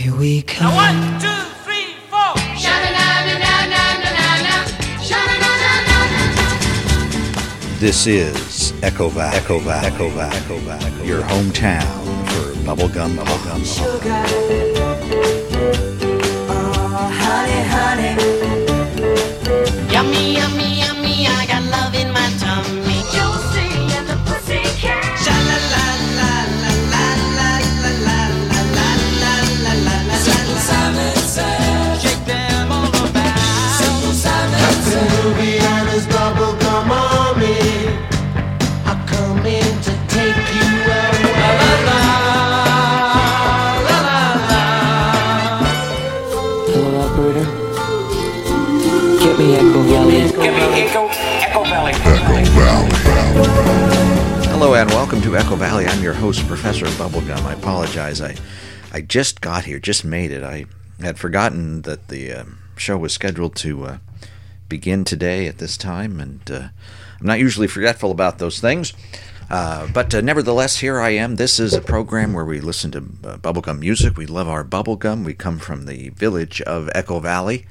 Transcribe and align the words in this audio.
Here 0.00 0.16
we 0.16 0.40
come. 0.40 0.72
Now 0.72 0.76
one, 0.76 1.20
two, 1.20 1.28
three, 1.62 1.92
four. 2.08 2.32
This 7.78 8.06
is 8.06 8.72
Echo 8.82 9.10
Valley, 9.10 9.36
Echo 9.36 9.58
Valley, 9.58 9.86
Echo 9.88 10.08
Valley, 10.08 10.36
Echo 10.36 10.56
Valley, 10.60 11.06
your 11.06 11.20
hometown 11.20 11.84
for 12.28 12.54
bubblegum, 12.64 13.14
bubblegum, 13.14 13.60
bubblegum. 13.60 14.69
Get 49.60 50.06
me 50.06 50.22
Echo 51.42 51.64
Valley. 51.64 51.92
Hello 54.48 54.72
and 54.72 54.88
welcome 54.88 55.20
to 55.20 55.36
Echo 55.36 55.54
Valley. 55.54 55.84
I'm 55.84 56.02
your 56.02 56.14
host, 56.14 56.46
Professor 56.46 56.86
Bubblegum. 56.86 57.44
I 57.44 57.52
apologize. 57.52 58.22
I, 58.22 58.36
I 58.90 59.02
just 59.02 59.42
got 59.42 59.66
here, 59.66 59.78
just 59.78 60.02
made 60.02 60.30
it. 60.30 60.42
I 60.42 60.64
had 61.00 61.18
forgotten 61.18 61.82
that 61.82 62.08
the 62.08 62.32
uh, 62.32 62.44
show 62.76 62.96
was 62.96 63.12
scheduled 63.12 63.54
to 63.56 63.84
uh, 63.84 63.98
begin 64.70 65.04
today 65.04 65.46
at 65.46 65.58
this 65.58 65.76
time, 65.76 66.20
and 66.20 66.50
uh, 66.50 66.68
I'm 67.20 67.26
not 67.26 67.38
usually 67.38 67.68
forgetful 67.68 68.10
about 68.10 68.38
those 68.38 68.60
things. 68.60 68.94
Uh, 69.50 69.86
but 69.92 70.14
uh, 70.14 70.22
nevertheless, 70.22 70.78
here 70.78 70.98
I 70.98 71.10
am. 71.10 71.36
This 71.36 71.60
is 71.60 71.74
a 71.74 71.82
program 71.82 72.32
where 72.32 72.46
we 72.46 72.62
listen 72.62 72.92
to 72.92 72.98
uh, 72.98 73.36
bubblegum 73.36 73.80
music. 73.80 74.16
We 74.16 74.24
love 74.24 74.48
our 74.48 74.64
bubblegum. 74.64 75.22
We 75.22 75.34
come 75.34 75.58
from 75.58 75.84
the 75.84 76.08
village 76.08 76.62
of 76.62 76.88
Echo 76.94 77.20
Valley. 77.20 77.66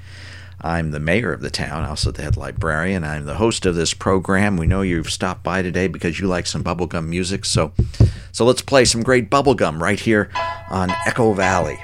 I'm 0.62 0.92
the 0.92 1.00
mayor 1.00 1.32
of 1.32 1.42
the 1.42 1.50
town, 1.50 1.86
also 1.86 2.12
the 2.12 2.22
head 2.22 2.36
librarian. 2.36 3.04
I'm 3.04 3.26
the 3.26 3.36
host 3.36 3.66
of 3.66 3.76
this 3.76 3.94
program. 3.94 4.58
We 4.58 4.68
know 4.68 4.82
you've 4.82 5.10
stopped 5.10 5.44
by 5.44 5.62
today 5.62 5.88
because 5.88 6.20
you 6.20 6.28
like 6.28 6.46
some 6.46 6.64
bubblegum 6.64 7.08
music, 7.08 7.46
so 7.46 7.72
so 8.32 8.46
let's 8.46 8.62
play 8.62 8.86
some 8.86 9.02
great 9.02 9.30
bubblegum 9.30 9.80
right 9.82 10.00
here 10.00 10.30
on 10.70 10.92
Echo 11.06 11.34
Valley. 11.34 11.80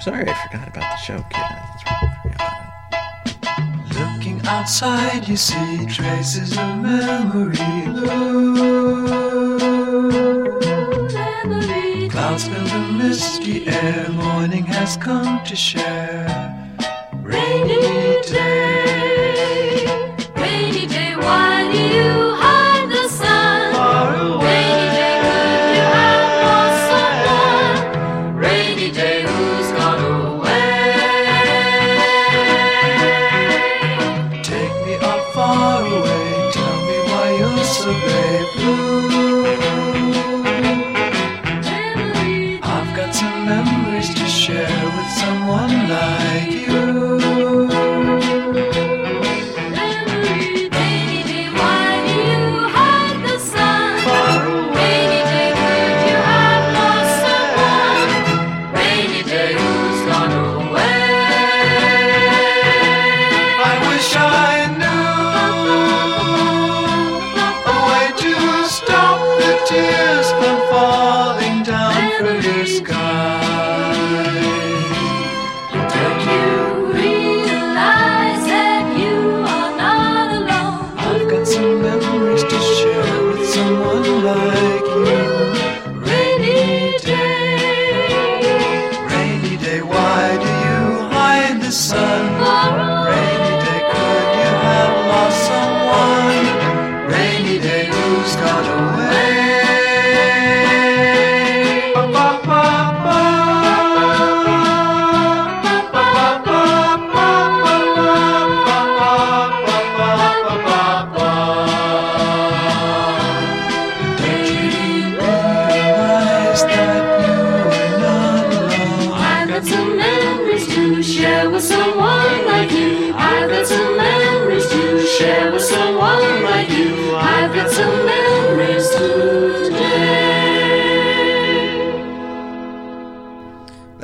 Sorry, 0.00 0.28
I 0.28 0.34
forgot 0.46 0.68
about 0.68 0.90
the 0.90 0.96
show, 0.96 1.24
kid. 1.30 1.44
Looking 3.98 4.46
outside, 4.46 5.28
you 5.28 5.36
see 5.36 5.86
traces 5.86 6.52
of 6.56 6.78
memory. 6.78 7.56
Clouds 12.08 12.48
fill 12.48 12.64
the 12.64 12.92
misty 12.98 13.66
air, 13.66 14.08
morning 14.10 14.64
has 14.64 14.96
come 14.96 15.44
to 15.44 15.54
share. 15.54 16.50
Rainy 17.24 18.20
day. 18.30 18.73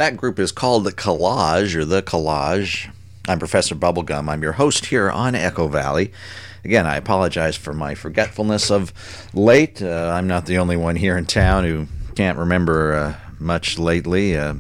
That 0.01 0.17
group 0.17 0.39
is 0.39 0.51
called 0.51 0.85
the 0.85 0.95
Collage 0.95 1.75
or 1.75 1.85
the 1.85 2.01
Collage. 2.01 2.91
I'm 3.29 3.39
Professor 3.39 3.75
Bubblegum. 3.75 4.31
I'm 4.31 4.43
your 4.43 4.53
host 4.53 4.87
here 4.87 5.11
on 5.11 5.35
Echo 5.35 5.69
Valley. 5.69 6.11
Again, 6.65 6.87
I 6.87 6.97
apologize 6.97 7.55
for 7.55 7.75
my 7.75 7.95
forgetfulness 7.95 8.71
of 8.71 8.95
late. 9.35 9.83
Uh, 9.83 10.11
I'm 10.11 10.27
not 10.27 10.47
the 10.47 10.57
only 10.57 10.79
one 10.79 10.97
here 10.97 11.19
in 11.19 11.27
town 11.27 11.65
who 11.65 11.87
can't 12.15 12.39
remember 12.39 12.95
uh, 12.95 13.15
much 13.39 13.79
lately. 13.79 14.39
Uh, 14.39 14.55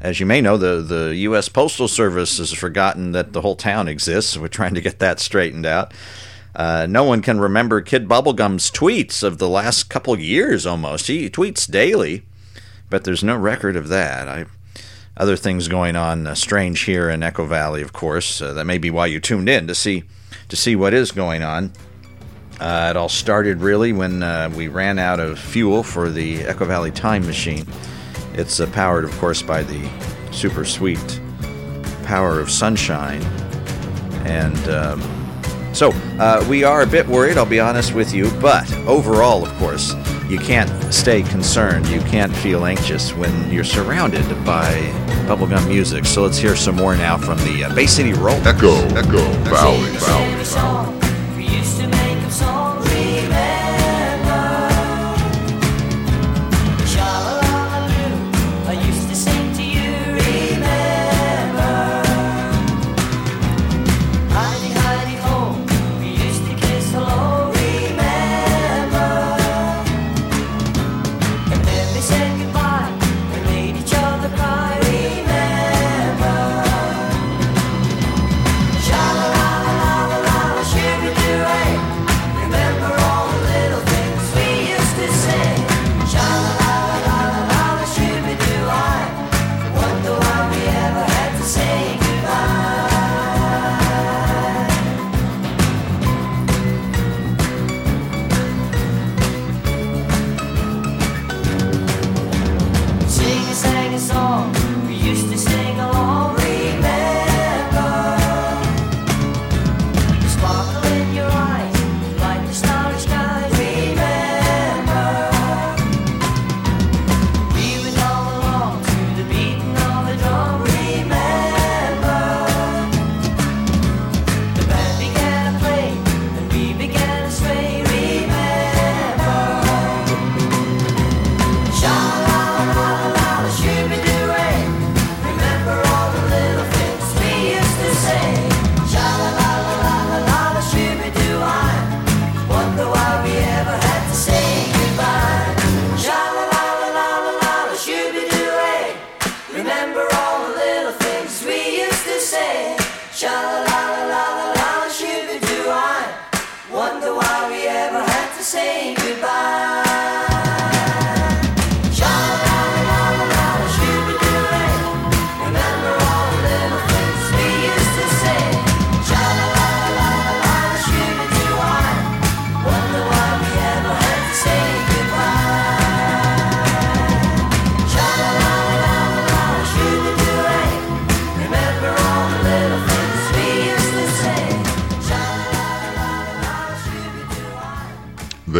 as 0.00 0.20
you 0.20 0.26
may 0.26 0.40
know, 0.40 0.56
the, 0.56 0.80
the 0.80 1.16
U.S. 1.16 1.48
Postal 1.48 1.88
Service 1.88 2.38
has 2.38 2.52
forgotten 2.52 3.10
that 3.10 3.32
the 3.32 3.40
whole 3.40 3.56
town 3.56 3.88
exists. 3.88 4.36
We're 4.36 4.46
trying 4.46 4.74
to 4.74 4.80
get 4.80 5.00
that 5.00 5.18
straightened 5.18 5.66
out. 5.66 5.92
Uh, 6.54 6.86
no 6.88 7.02
one 7.02 7.20
can 7.20 7.40
remember 7.40 7.80
Kid 7.80 8.06
Bubblegum's 8.06 8.70
tweets 8.70 9.24
of 9.24 9.38
the 9.38 9.48
last 9.48 9.90
couple 9.90 10.16
years 10.20 10.66
almost. 10.66 11.08
He 11.08 11.28
tweets 11.28 11.68
daily, 11.68 12.22
but 12.88 13.02
there's 13.02 13.24
no 13.24 13.36
record 13.36 13.74
of 13.74 13.88
that. 13.88 14.28
I 14.28 14.46
other 15.18 15.36
things 15.36 15.68
going 15.68 15.96
on 15.96 16.26
uh, 16.26 16.34
strange 16.34 16.82
here 16.82 17.10
in 17.10 17.22
Echo 17.22 17.44
Valley, 17.44 17.82
of 17.82 17.92
course. 17.92 18.40
Uh, 18.40 18.52
that 18.54 18.64
may 18.64 18.78
be 18.78 18.90
why 18.90 19.06
you 19.06 19.20
tuned 19.20 19.48
in 19.48 19.66
to 19.66 19.74
see 19.74 20.04
to 20.48 20.56
see 20.56 20.76
what 20.76 20.94
is 20.94 21.12
going 21.12 21.42
on. 21.42 21.72
Uh, 22.60 22.88
it 22.90 22.96
all 22.96 23.08
started 23.08 23.60
really 23.60 23.92
when 23.92 24.22
uh, 24.22 24.50
we 24.56 24.68
ran 24.68 24.98
out 24.98 25.20
of 25.20 25.38
fuel 25.38 25.82
for 25.82 26.08
the 26.10 26.42
Echo 26.42 26.64
Valley 26.64 26.90
time 26.90 27.26
machine. 27.26 27.66
It's 28.34 28.60
uh, 28.60 28.66
powered, 28.68 29.04
of 29.04 29.16
course, 29.18 29.42
by 29.42 29.62
the 29.62 29.88
super 30.32 30.64
sweet 30.64 31.20
power 32.04 32.40
of 32.40 32.50
sunshine, 32.50 33.22
and 34.24 34.68
um, 34.68 35.74
so 35.74 35.90
uh, 36.18 36.44
we 36.48 36.64
are 36.64 36.82
a 36.82 36.86
bit 36.86 37.06
worried. 37.06 37.36
I'll 37.36 37.44
be 37.44 37.60
honest 37.60 37.92
with 37.92 38.14
you, 38.14 38.30
but 38.40 38.72
overall, 38.86 39.44
of 39.44 39.52
course, 39.58 39.92
you 40.28 40.38
can't 40.38 40.92
stay 40.92 41.22
concerned. 41.22 41.88
You 41.88 42.00
can't 42.00 42.34
feel 42.36 42.66
anxious 42.66 43.14
when 43.14 43.50
you're 43.50 43.64
surrounded 43.64 44.26
by 44.44 44.74
bubblegum 45.26 45.66
music. 45.68 46.04
So 46.04 46.22
let's 46.22 46.38
hear 46.38 46.54
some 46.54 46.76
more 46.76 46.94
now 46.96 47.16
from 47.16 47.38
the 47.38 47.64
uh, 47.64 47.74
Bay 47.74 47.86
City 47.86 48.12
Roll. 48.12 48.36
Echo, 48.46 48.74
Echo, 48.94 49.22
Valley, 49.44 49.90
Valley, 49.96 50.44
Valley. 50.44 51.97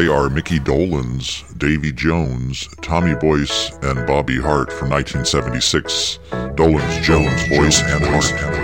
Are 0.09 0.31
Mickey 0.31 0.59
Dolenz, 0.59 1.45
Davy 1.59 1.93
Jones, 1.93 2.69
Tommy 2.83 3.15
Boyce, 3.15 3.71
and 3.83 4.07
Bobby 4.07 4.41
Hart 4.41 4.73
from 4.73 4.91
1976. 4.91 6.19
Dolenz, 6.57 7.03
Jones, 7.03 7.49
Boyce, 7.49 7.83
and 7.83 8.05
Hart. 8.05 8.58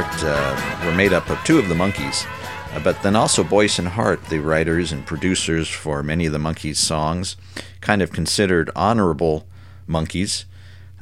Hart 0.00 0.24
uh, 0.24 0.86
were 0.86 0.94
made 0.94 1.12
up 1.12 1.28
of 1.28 1.38
two 1.44 1.58
of 1.58 1.68
the 1.68 1.74
Monkees, 1.74 2.26
uh, 2.74 2.80
but 2.80 3.02
then 3.02 3.14
also 3.14 3.44
Boyce 3.44 3.78
and 3.78 3.88
Hart, 3.88 4.24
the 4.26 4.38
writers 4.38 4.92
and 4.92 5.04
producers 5.04 5.68
for 5.68 6.02
many 6.02 6.24
of 6.24 6.32
the 6.32 6.38
Monkees' 6.38 6.76
songs, 6.76 7.36
kind 7.82 8.00
of 8.00 8.10
considered 8.10 8.70
honorable 8.74 9.46
Monkees. 9.86 10.44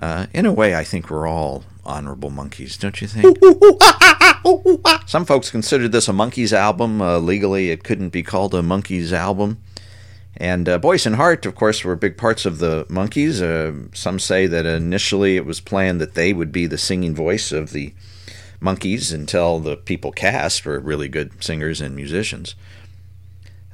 Uh, 0.00 0.26
in 0.34 0.46
a 0.46 0.52
way, 0.52 0.74
I 0.74 0.82
think 0.82 1.10
we're 1.10 1.28
all 1.28 1.62
honorable 1.84 2.32
Monkees, 2.32 2.76
don't 2.76 3.00
you 3.00 3.06
think? 3.06 3.38
Some 5.08 5.24
folks 5.24 5.48
considered 5.48 5.92
this 5.92 6.08
a 6.08 6.12
Monkees 6.12 6.52
album. 6.52 7.00
Uh, 7.00 7.18
legally, 7.18 7.70
it 7.70 7.84
couldn't 7.84 8.10
be 8.10 8.24
called 8.24 8.52
a 8.52 8.62
Monkees 8.62 9.12
album. 9.12 9.62
And 10.36 10.68
uh, 10.68 10.78
Boyce 10.78 11.06
and 11.06 11.14
Hart, 11.14 11.46
of 11.46 11.54
course, 11.54 11.84
were 11.84 11.94
big 11.94 12.16
parts 12.16 12.44
of 12.44 12.58
the 12.58 12.84
Monkees. 12.86 13.40
Uh, 13.40 13.88
some 13.94 14.18
say 14.18 14.48
that 14.48 14.66
initially 14.66 15.36
it 15.36 15.46
was 15.46 15.60
planned 15.60 16.00
that 16.00 16.14
they 16.14 16.32
would 16.32 16.50
be 16.50 16.66
the 16.66 16.78
singing 16.78 17.14
voice 17.14 17.52
of 17.52 17.70
the 17.70 17.92
Monkees 18.60 19.12
until 19.12 19.60
the 19.60 19.76
people 19.76 20.12
cast 20.12 20.64
were 20.64 20.80
really 20.80 21.08
good 21.08 21.42
singers 21.42 21.80
and 21.80 21.94
musicians. 21.94 22.54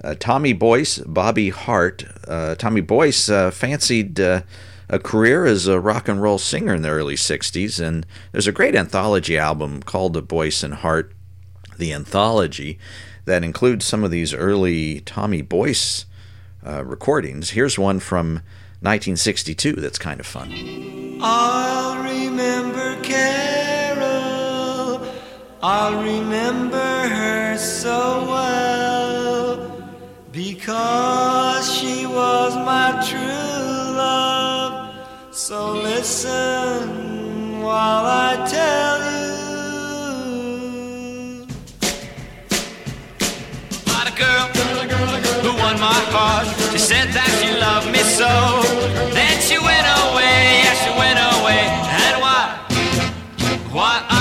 Uh, 0.02 0.14
Tommy 0.18 0.52
Boyce, 0.52 0.98
Bobby 0.98 1.48
Hart. 1.48 2.04
Uh, 2.28 2.54
Tommy 2.56 2.82
Boyce 2.82 3.30
uh, 3.30 3.50
fancied 3.50 4.20
uh, 4.20 4.42
a 4.88 4.98
career 4.98 5.46
as 5.46 5.66
a 5.66 5.80
rock 5.80 6.08
and 6.08 6.20
roll 6.20 6.38
singer 6.38 6.74
in 6.74 6.82
the 6.82 6.90
early 6.90 7.14
60s, 7.14 7.80
and 7.80 8.04
there's 8.32 8.46
a 8.46 8.52
great 8.52 8.76
anthology 8.76 9.38
album 9.38 9.82
called 9.82 10.12
The 10.12 10.20
Boyce 10.20 10.62
and 10.62 10.74
Hart, 10.74 11.12
The 11.78 11.92
Anthology, 11.92 12.78
that 13.24 13.42
includes 13.42 13.86
some 13.86 14.04
of 14.04 14.10
these 14.10 14.34
early 14.34 15.00
Tommy 15.00 15.40
Boyce 15.40 16.04
uh, 16.66 16.84
recordings. 16.84 17.50
Here's 17.50 17.78
one 17.78 18.00
from 18.00 18.34
1962 18.80 19.72
that's 19.72 19.98
kind 19.98 20.20
of 20.20 20.26
fun. 20.26 21.18
I'll 21.22 22.02
remember 22.02 23.00
Carol. 23.02 23.53
I'll 25.66 25.96
remember 26.02 26.76
her 26.76 27.56
so 27.56 28.26
well 28.28 29.56
because 30.30 31.74
she 31.74 32.04
was 32.04 32.54
my 32.54 32.92
true 33.08 33.96
love. 33.96 34.94
So 35.32 35.72
listen 35.72 37.62
while 37.62 38.04
I 38.04 38.44
tell 38.46 38.98
you. 39.08 39.24
About 43.86 44.08
a 44.12 44.14
girl 44.20 44.48
who 45.44 45.56
won 45.62 45.80
my 45.80 46.00
heart. 46.12 46.46
She 46.72 46.78
said 46.78 47.08
that 47.16 47.30
she 47.40 47.48
loved 47.58 47.90
me 47.90 48.00
so. 48.00 48.28
Then 49.14 49.40
she 49.40 49.56
went 49.56 49.86
away, 50.04 50.60
yeah, 50.60 50.74
she 50.84 50.90
went 50.90 51.18
away. 51.32 51.64
And 52.04 52.20
why? 52.20 52.52
Why 53.72 54.13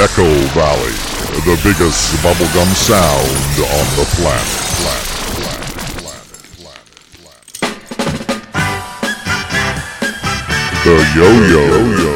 Echo 0.00 0.24
Valley, 0.56 0.96
the 1.44 1.60
biggest 1.62 2.16
bubblegum 2.22 2.74
sound 2.74 3.60
on 3.60 3.86
the 3.96 4.06
planet. 4.16 4.46
planet. 4.80 5.06
The 10.84 10.96
yo-yo. 11.14 12.09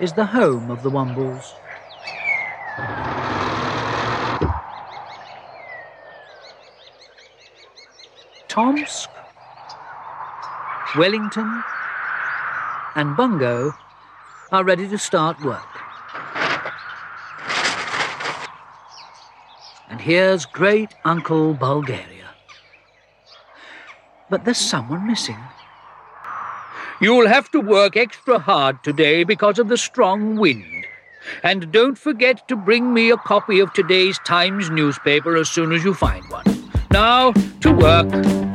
Is 0.00 0.14
the 0.14 0.24
home 0.24 0.70
of 0.70 0.82
the 0.82 0.90
Wombles. 0.90 1.52
Tomsk, 8.48 9.10
Wellington, 10.96 11.62
and 12.96 13.14
Bungo 13.14 13.74
are 14.50 14.64
ready 14.64 14.88
to 14.88 14.96
start 14.98 15.38
work. 15.44 15.68
And 19.90 20.00
here's 20.00 20.46
great 20.46 20.94
Uncle 21.04 21.52
Bulgaria. 21.52 22.30
But 24.30 24.44
there's 24.46 24.56
someone 24.56 25.06
missing. 25.06 25.36
You'll 27.02 27.28
have 27.28 27.50
to 27.52 27.60
work 27.60 27.96
extra 27.96 28.38
hard 28.38 28.84
today 28.84 29.24
because 29.24 29.58
of 29.58 29.68
the 29.68 29.78
strong 29.78 30.36
wind. 30.36 30.84
And 31.42 31.72
don't 31.72 31.96
forget 31.96 32.46
to 32.48 32.56
bring 32.56 32.92
me 32.92 33.10
a 33.10 33.16
copy 33.16 33.58
of 33.58 33.72
today's 33.72 34.18
Times 34.18 34.68
newspaper 34.68 35.36
as 35.36 35.48
soon 35.48 35.72
as 35.72 35.82
you 35.82 35.94
find 35.94 36.28
one. 36.30 36.44
Now, 36.90 37.32
to 37.32 37.72
work. 37.72 38.49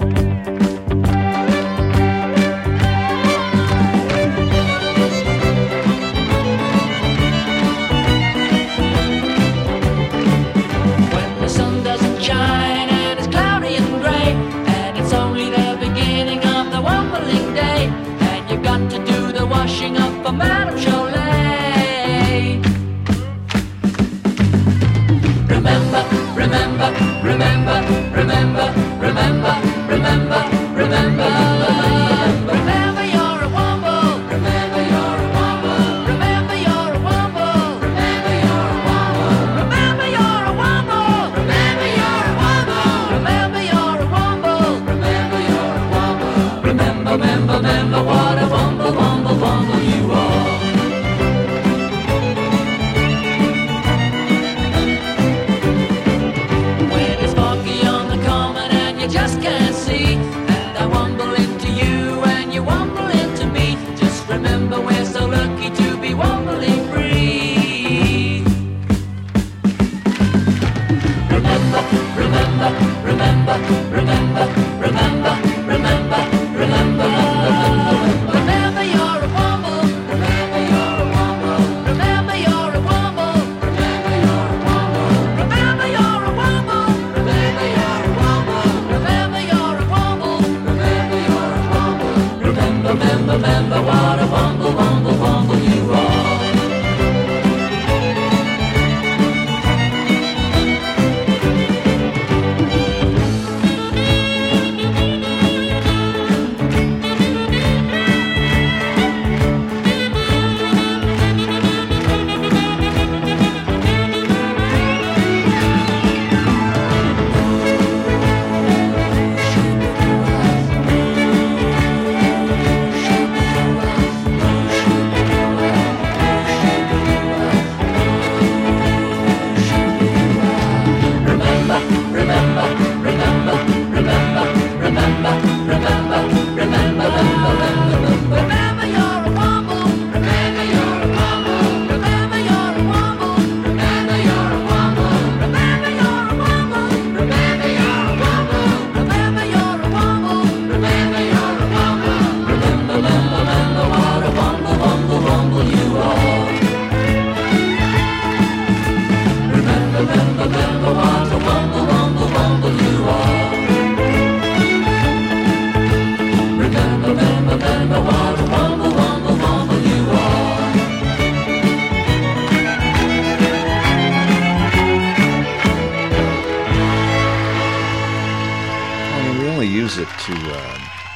Remember, 27.25 27.81
remember, 28.13 28.71
remember, 28.99 29.53
remember, 29.89 30.41
remember, 30.75 31.94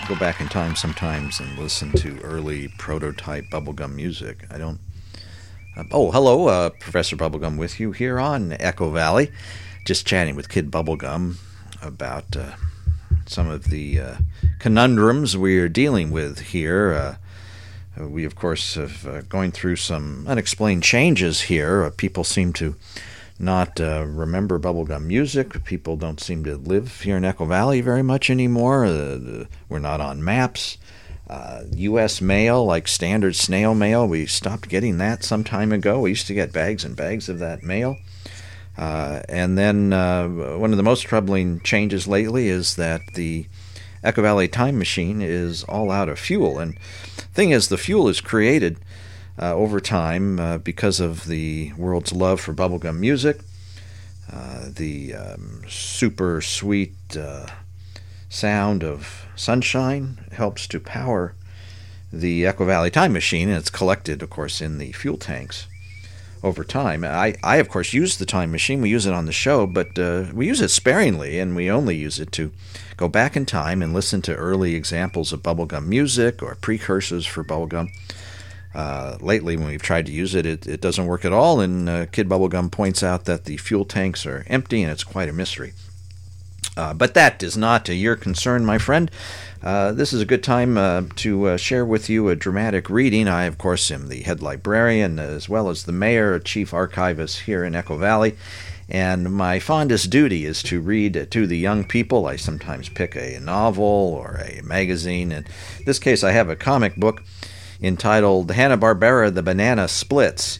go 0.10 0.15
back 0.15 0.41
in 0.41 0.50
time 0.50 0.76
sometimes 0.76 1.39
and 1.39 1.60
listen 1.60 1.91
to 1.91 2.19
early 2.22 2.67
prototype 2.80 3.45
bubblegum 3.52 3.93
music. 3.93 4.43
I 4.50 4.58
don't. 4.58 4.80
Uh, 5.78 5.84
oh, 5.91 6.10
hello, 6.10 6.48
uh, 6.48 6.69
Professor 6.72 7.15
Bubblegum 7.15 7.60
with 7.60 7.80
you 7.80 7.91
here 7.91 8.19
on 8.19 8.54
Echo 8.54 8.89
Valley. 8.89 9.32
Just 9.86 10.08
chatting 10.08 10.36
with 10.36 10.50
Kid 10.50 10.72
Bubblegum 10.72 11.36
about 11.84 12.36
uh, 12.36 12.54
some 13.28 13.48
of 13.48 13.65
the 13.65 14.00
uh, 14.00 14.15
conundrums 14.58 15.38
we 15.38 15.60
are 15.60 15.69
dealing 15.69 16.10
with 16.10 16.39
here. 16.39 17.19
Uh, 18.00 18.08
we, 18.08 18.26
of 18.26 18.36
course, 18.36 18.74
have 18.74 19.06
uh, 19.06 19.22
going 19.22 19.52
through 19.52 19.76
some 19.76 20.26
unexplained 20.28 20.82
changes 20.82 21.41
here. 21.41 21.88
People 21.91 22.24
seem 22.24 22.52
to 22.54 22.76
not 23.39 23.80
uh, 23.80 24.06
remember 24.06 24.60
bubblegum 24.60 25.06
music. 25.06 25.63
People 25.63 25.95
don't 25.95 26.19
seem 26.19 26.43
to 26.43 26.58
live 26.58 27.02
here 27.02 27.17
in 27.17 27.23
Echo 27.23 27.45
Valley 27.45 27.80
very 27.82 28.04
much 28.04 28.30
anymore. 28.30 28.86
Uh, 28.86 29.45
we're 29.69 29.80
not 29.80 30.02
on 30.02 30.23
maps. 30.23 30.78
Uh, 31.30 31.63
U.S. 31.75 32.21
mail, 32.21 32.65
like 32.65 32.88
standard 32.88 33.36
snail 33.36 33.75
mail, 33.75 34.08
we 34.08 34.25
stopped 34.25 34.67
getting 34.67 34.97
that 34.97 35.23
some 35.23 35.43
time 35.43 35.71
ago. 35.71 35.99
We 35.99 36.10
used 36.10 36.28
to 36.28 36.34
get 36.34 36.52
bags 36.52 36.84
and 36.84 36.95
bags 36.95 37.30
of 37.30 37.39
that 37.39 37.63
mail. 37.63 37.97
Uh, 38.78 39.21
and 39.30 39.58
then 39.58 39.93
uh, 39.93 40.28
one 40.28 40.71
of 40.71 40.78
the 40.78 40.84
most 40.84 41.02
troubling 41.02 41.60
changes 41.60 42.08
lately 42.08 42.47
is 42.47 42.78
that 42.78 43.02
the 43.13 43.45
Echo 44.04 44.21
Valley 44.21 44.47
time 44.47 44.80
machine 44.80 45.21
is 45.21 45.63
all 45.65 45.91
out 45.91 46.10
of 46.10 46.17
fuel. 46.17 46.58
And 46.58 46.80
thing 47.34 47.52
is, 47.52 47.67
the 47.67 47.78
fuel 47.78 48.08
is 48.08 48.21
created 48.21 48.78
uh, 49.41 49.54
over 49.54 49.80
time 49.80 50.39
uh, 50.39 50.58
because 50.58 50.99
of 50.99 51.25
the 51.25 51.71
world's 51.78 52.12
love 52.12 52.41
for 52.41 52.54
bubblegum 52.54 52.97
music, 52.97 53.39
uh, 54.32 54.65
the 54.69 55.13
um, 55.13 55.62
super 55.67 56.41
sweet 56.41 56.95
uh, 57.17 57.47
sound 58.30 58.84
of 58.84 59.25
sunshine 59.36 60.19
helps 60.34 60.67
to 60.67 60.80
power 60.80 61.34
the 62.12 62.45
Echo 62.45 62.65
Valley 62.65 62.89
time 62.91 63.13
machine, 63.13 63.49
and 63.49 63.58
it's 63.58 63.69
collected, 63.69 64.21
of 64.21 64.30
course, 64.30 64.62
in 64.62 64.78
the 64.78 64.91
fuel 64.91 65.17
tanks 65.17 65.67
over 66.43 66.63
time. 66.63 67.04
I, 67.04 67.36
I 67.43 67.58
of 67.58 67.69
course, 67.69 67.93
use 67.93 68.17
the 68.17 68.25
time 68.25 68.52
machine. 68.52 68.82
We 68.82 68.89
use 68.89 69.06
it 69.06 69.13
on 69.13 69.25
the 69.25 69.32
show, 69.32 69.67
but 69.67 69.97
uh, 69.97 70.25
we 70.34 70.47
use 70.47 70.62
it 70.62 70.69
sparingly, 70.69 71.39
and 71.39 71.56
we 71.56 71.69
only 71.69 71.95
use 71.95 72.19
it 72.19 72.32
to 72.34 72.52
go 72.97 73.08
back 73.08 73.36
in 73.36 73.45
time 73.45 73.82
and 73.82 73.93
listen 73.93 74.21
to 74.23 74.36
early 74.36 74.75
examples 74.75 75.32
of 75.32 75.43
bubblegum 75.43 75.86
music 75.86 76.41
or 76.41 76.56
precursors 76.56 77.25
for 77.25 77.43
bubblegum. 77.43 77.89
Uh, 78.73 79.17
lately, 79.19 79.58
when 79.58 79.67
we've 79.67 79.82
tried 79.82 80.05
to 80.05 80.12
use 80.12 80.36
it, 80.36 80.45
it, 80.45 80.67
it 80.67 80.82
doesn't 80.82 81.08
work 81.08 81.25
at 81.25 81.34
all, 81.34 81.60
and 81.60 81.89
uh, 81.89 82.05
Kid 82.08 82.29
Bubblegum 82.29 82.71
points 82.71 83.01
out 83.01 83.25
that 83.25 83.45
the 83.45 83.58
fuel 83.58 83.84
tanks 83.84 84.25
are 84.25 84.45
empty, 84.47 84.84
and 84.84 84.91
it's 84.91 85.03
quite 85.03 85.29
a 85.29 85.34
mystery. 85.34 85.73
Uh, 86.77 86.93
but 86.93 87.13
that 87.13 87.41
is 87.41 87.58
not 87.58 87.89
your 87.89 88.15
concern, 88.15 88.63
my 88.65 88.77
friend. 88.77 89.10
Uh, 89.62 89.91
this 89.91 90.13
is 90.13 90.21
a 90.21 90.25
good 90.25 90.43
time 90.43 90.77
uh, 90.77 91.01
to 91.15 91.58
share 91.58 91.86
with 91.86 92.10
you 92.10 92.29
a 92.29 92.36
dramatic 92.36 92.89
reading. 92.89 93.27
I, 93.27 93.45
of 93.45 93.58
course, 93.58 93.91
am 93.91 94.08
the 94.08 94.21
head 94.21 94.41
librarian 94.41 95.19
as 95.19 95.49
well 95.49 95.69
as 95.69 95.84
the 95.84 95.91
mayor, 95.91 96.39
chief 96.39 96.73
archivist 96.73 97.41
here 97.41 97.63
in 97.63 97.75
Echo 97.75 97.97
Valley. 97.97 98.38
And 98.88 99.32
my 99.32 99.60
fondest 99.60 100.10
duty 100.10 100.45
is 100.45 100.63
to 100.63 100.82
read 100.82 101.27
to 101.29 101.45
the 101.45 101.58
young 101.58 101.84
people. 101.84 102.25
I 102.25 102.38
sometimes 102.38 102.89
pick 102.89 103.15
a 103.15 103.39
novel 103.39 103.84
or 103.84 104.41
a 104.43 104.62
magazine. 104.63 105.32
In 105.32 105.45
this 105.86 105.99
case, 105.99 106.23
I 106.23 106.32
have 106.32 106.49
a 106.49 106.55
comic 106.55 106.95
book 106.95 107.23
entitled 107.81 108.51
Hanna-Barbera 108.51 109.33
The 109.33 109.43
Banana 109.43 109.87
Splits. 109.87 110.59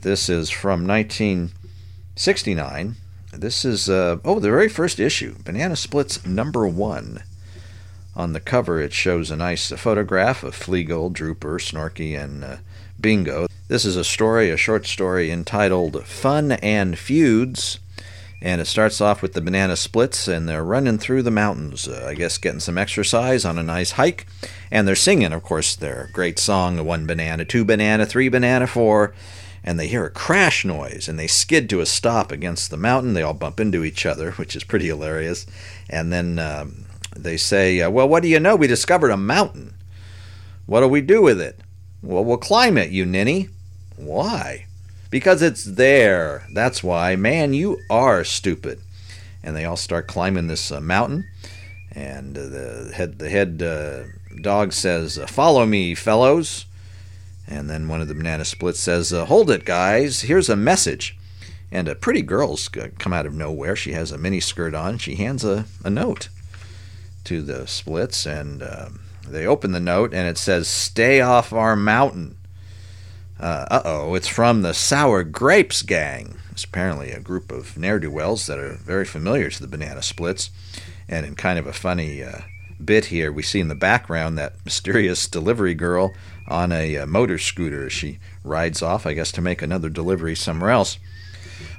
This 0.00 0.28
is 0.28 0.50
from 0.50 0.86
1969. 0.86 2.96
This 3.32 3.64
is, 3.64 3.90
uh, 3.90 4.18
oh, 4.24 4.38
the 4.38 4.50
very 4.50 4.68
first 4.68 5.00
issue, 5.00 5.34
Banana 5.44 5.76
Splits 5.76 6.24
number 6.24 6.66
one. 6.66 7.22
On 8.14 8.32
the 8.32 8.40
cover, 8.40 8.80
it 8.80 8.94
shows 8.94 9.30
a 9.30 9.36
nice 9.36 9.70
photograph 9.72 10.42
of 10.42 10.54
Fleagle, 10.54 11.12
Drooper, 11.12 11.60
Snorky, 11.60 12.18
and 12.18 12.42
uh, 12.42 12.56
Bingo. 12.98 13.46
This 13.68 13.84
is 13.84 13.96
a 13.96 14.04
story, 14.04 14.50
a 14.50 14.56
short 14.56 14.86
story 14.86 15.30
entitled 15.30 16.06
Fun 16.06 16.52
and 16.52 16.98
Feuds. 16.98 17.78
And 18.40 18.60
it 18.60 18.66
starts 18.66 19.00
off 19.00 19.22
with 19.22 19.32
the 19.32 19.40
banana 19.40 19.76
splits, 19.76 20.28
and 20.28 20.48
they're 20.48 20.64
running 20.64 20.98
through 20.98 21.22
the 21.22 21.30
mountains, 21.30 21.88
uh, 21.88 22.06
I 22.06 22.14
guess 22.14 22.36
getting 22.36 22.60
some 22.60 22.76
exercise 22.76 23.44
on 23.44 23.58
a 23.58 23.62
nice 23.62 23.92
hike. 23.92 24.26
And 24.70 24.86
they're 24.86 24.94
singing, 24.94 25.32
of 25.32 25.42
course, 25.42 25.74
their 25.74 26.10
great 26.12 26.38
song 26.38 26.84
one 26.84 27.06
banana, 27.06 27.44
two 27.44 27.64
banana, 27.64 28.04
three 28.04 28.28
banana, 28.28 28.66
four. 28.66 29.14
And 29.64 29.80
they 29.80 29.88
hear 29.88 30.04
a 30.04 30.10
crash 30.10 30.64
noise, 30.64 31.08
and 31.08 31.18
they 31.18 31.26
skid 31.26 31.68
to 31.70 31.80
a 31.80 31.86
stop 31.86 32.30
against 32.30 32.70
the 32.70 32.76
mountain. 32.76 33.14
They 33.14 33.22
all 33.22 33.34
bump 33.34 33.58
into 33.58 33.84
each 33.84 34.04
other, 34.06 34.32
which 34.32 34.54
is 34.54 34.64
pretty 34.64 34.86
hilarious. 34.86 35.46
And 35.88 36.12
then 36.12 36.38
um, 36.38 36.84
they 37.16 37.36
say, 37.36 37.80
uh, 37.80 37.90
Well, 37.90 38.08
what 38.08 38.22
do 38.22 38.28
you 38.28 38.38
know? 38.38 38.54
We 38.54 38.66
discovered 38.66 39.10
a 39.10 39.16
mountain. 39.16 39.74
What 40.66 40.80
do 40.80 40.88
we 40.88 41.00
do 41.00 41.22
with 41.22 41.40
it? 41.40 41.60
Well, 42.02 42.24
we'll 42.24 42.36
climb 42.36 42.76
it, 42.76 42.90
you 42.90 43.06
ninny. 43.06 43.48
Why? 43.96 44.66
Because 45.10 45.42
it's 45.42 45.64
there. 45.64 46.46
That's 46.52 46.82
why. 46.82 47.16
Man, 47.16 47.54
you 47.54 47.80
are 47.88 48.24
stupid. 48.24 48.80
And 49.42 49.54
they 49.54 49.64
all 49.64 49.76
start 49.76 50.08
climbing 50.08 50.48
this 50.48 50.70
uh, 50.72 50.80
mountain. 50.80 51.28
And 51.92 52.36
uh, 52.36 52.48
the 52.48 52.92
head, 52.94 53.18
the 53.18 53.30
head 53.30 53.62
uh, 53.62 54.04
dog 54.40 54.72
says, 54.72 55.18
Follow 55.28 55.64
me, 55.66 55.94
fellows. 55.94 56.66
And 57.46 57.70
then 57.70 57.88
one 57.88 58.00
of 58.00 58.08
the 58.08 58.14
banana 58.14 58.44
splits 58.44 58.80
says, 58.80 59.12
uh, 59.12 59.26
Hold 59.26 59.50
it, 59.50 59.64
guys. 59.64 60.22
Here's 60.22 60.48
a 60.48 60.56
message. 60.56 61.16
And 61.70 61.88
a 61.88 61.94
pretty 61.94 62.22
girl's 62.22 62.68
uh, 62.76 62.88
come 62.98 63.12
out 63.12 63.26
of 63.26 63.34
nowhere. 63.34 63.76
She 63.76 63.92
has 63.92 64.10
a 64.12 64.18
mini 64.18 64.40
skirt 64.40 64.74
on. 64.74 64.98
She 64.98 65.14
hands 65.14 65.44
a, 65.44 65.66
a 65.84 65.90
note 65.90 66.28
to 67.24 67.42
the 67.42 67.66
splits. 67.66 68.26
And 68.26 68.62
they 69.28 69.46
open 69.46 69.72
the 69.72 69.80
note, 69.80 70.14
and 70.14 70.28
it 70.28 70.38
says, 70.38 70.68
Stay 70.68 71.20
off 71.20 71.52
our 71.52 71.76
mountain. 71.76 72.35
Uh 73.38 73.82
oh, 73.84 74.14
it's 74.14 74.28
from 74.28 74.62
the 74.62 74.72
Sour 74.72 75.22
Grapes 75.22 75.82
Gang. 75.82 76.38
It's 76.50 76.64
apparently 76.64 77.10
a 77.10 77.20
group 77.20 77.52
of 77.52 77.76
ne'er 77.76 77.98
do 77.98 78.10
wells 78.10 78.46
that 78.46 78.58
are 78.58 78.72
very 78.72 79.04
familiar 79.04 79.50
to 79.50 79.60
the 79.60 79.68
Banana 79.68 80.00
Splits. 80.00 80.50
And 81.06 81.26
in 81.26 81.34
kind 81.34 81.58
of 81.58 81.66
a 81.66 81.74
funny 81.74 82.22
uh, 82.22 82.40
bit 82.82 83.06
here, 83.06 83.30
we 83.30 83.42
see 83.42 83.60
in 83.60 83.68
the 83.68 83.74
background 83.74 84.38
that 84.38 84.54
mysterious 84.64 85.28
delivery 85.28 85.74
girl 85.74 86.14
on 86.48 86.72
a 86.72 86.96
uh, 86.96 87.06
motor 87.06 87.36
scooter. 87.36 87.86
As 87.86 87.92
she 87.92 88.20
rides 88.42 88.80
off, 88.80 89.04
I 89.04 89.12
guess, 89.12 89.30
to 89.32 89.42
make 89.42 89.60
another 89.60 89.90
delivery 89.90 90.34
somewhere 90.34 90.70
else. 90.70 90.98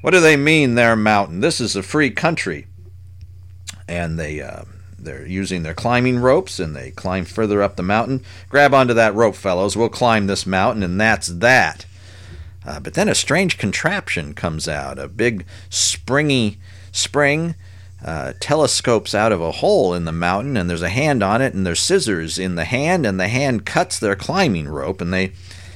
What 0.02 0.12
do 0.12 0.20
they 0.20 0.38
mean, 0.38 0.76
their 0.76 0.96
mountain? 0.96 1.40
This 1.40 1.60
is 1.60 1.76
a 1.76 1.82
free 1.82 2.12
country. 2.12 2.68
And 3.88 4.20
they. 4.20 4.42
Uh, 4.42 4.66
they're 5.00 5.26
using 5.26 5.64
their 5.64 5.74
climbing 5.74 6.20
ropes 6.20 6.60
and 6.60 6.76
they 6.76 6.92
climb 6.92 7.26
further 7.26 7.62
up 7.62 7.76
the 7.76 7.84
mountain. 7.84 8.24
Grab 8.50 8.74
onto 8.74 8.94
that 8.94 9.16
rope, 9.16 9.36
fellows. 9.36 9.78
We'll 9.78 9.90
climb 9.90 10.28
this 10.28 10.46
mountain, 10.46 10.84
and 10.84 11.00
that's 11.00 11.28
that. 11.28 11.86
Uh, 12.66 12.80
but 12.80 12.96
then 12.96 13.08
a 13.08 13.16
strange 13.16 13.58
contraption 13.58 14.34
comes 14.34 14.68
out 14.68 15.00
a 15.00 15.08
big 15.08 15.46
springy 15.70 16.58
spring. 16.92 17.56
Uh, 18.06 18.32
telescopes 18.40 19.16
out 19.16 19.32
of 19.32 19.42
a 19.42 19.54
hole 19.54 19.92
in 19.96 20.06
the 20.06 20.12
mountain, 20.12 20.56
and 20.56 20.70
there's 20.70 20.84
a 20.84 20.90
hand 20.90 21.24
on 21.24 21.42
it, 21.42 21.56
and 21.56 21.66
there's 21.66 21.80
scissors 21.80 22.38
in 22.38 22.54
the 22.54 22.66
hand, 22.66 23.08
and 23.08 23.20
the 23.20 23.28
hand 23.28 23.66
cuts 23.66 23.98
their 23.98 24.16
climbing 24.16 24.68
rope, 24.68 25.02
and 25.02 25.12
they 25.12 25.32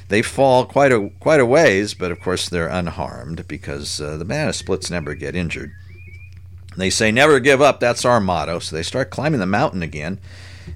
they 0.07 0.21
fall 0.21 0.65
quite 0.65 0.91
a 0.91 1.09
quite 1.19 1.39
a 1.39 1.45
ways, 1.47 1.95
but 1.95 2.11
of 2.11 2.19
course 2.19 2.47
they're 2.47 2.67
unharmed 2.67 3.47
because 3.47 3.99
uh, 3.99 4.17
the 4.17 4.25
banana 4.25 4.53
splits 4.53 4.91
never 4.91 5.15
get 5.15 5.35
injured. 5.35 5.71
They 6.77 6.89
say, 6.89 7.11
never 7.11 7.39
give 7.39 7.61
up, 7.61 7.79
that's 7.79 8.05
our 8.05 8.21
motto. 8.21 8.59
So 8.59 8.75
they 8.75 8.83
start 8.83 9.09
climbing 9.09 9.39
the 9.39 9.45
mountain 9.45 9.83
again. 9.83 10.19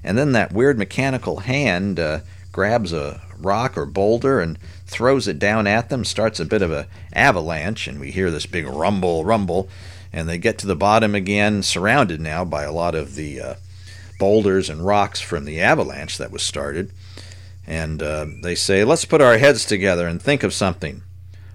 And 0.04 0.18
then 0.18 0.32
that 0.32 0.52
weird 0.52 0.78
mechanical 0.78 1.40
hand 1.40 1.98
uh, 1.98 2.20
grabs 2.52 2.92
a 2.92 3.22
rock 3.38 3.76
or 3.78 3.86
boulder 3.86 4.40
and 4.40 4.58
throws 4.86 5.26
it 5.26 5.38
down 5.38 5.66
at 5.66 5.88
them, 5.88 6.04
starts 6.04 6.38
a 6.38 6.44
bit 6.44 6.62
of 6.62 6.70
a 6.70 6.86
avalanche, 7.12 7.86
and 7.86 7.98
we 7.98 8.10
hear 8.10 8.30
this 8.30 8.46
big 8.46 8.66
rumble, 8.66 9.24
rumble. 9.24 9.68
And 10.12 10.28
they 10.28 10.38
get 10.38 10.58
to 10.58 10.66
the 10.66 10.76
bottom 10.76 11.14
again, 11.14 11.62
surrounded 11.62 12.20
now 12.20 12.44
by 12.44 12.62
a 12.64 12.72
lot 12.72 12.94
of 12.94 13.14
the 13.14 13.40
uh, 13.40 13.54
boulders 14.18 14.70
and 14.70 14.86
rocks 14.86 15.20
from 15.20 15.44
the 15.44 15.60
avalanche 15.60 16.18
that 16.18 16.30
was 16.30 16.42
started. 16.42 16.92
And 17.66 18.02
uh, 18.02 18.26
they 18.42 18.54
say, 18.54 18.84
let's 18.84 19.04
put 19.04 19.20
our 19.20 19.38
heads 19.38 19.64
together 19.64 20.06
and 20.06 20.22
think 20.22 20.42
of 20.42 20.54
something. 20.54 21.02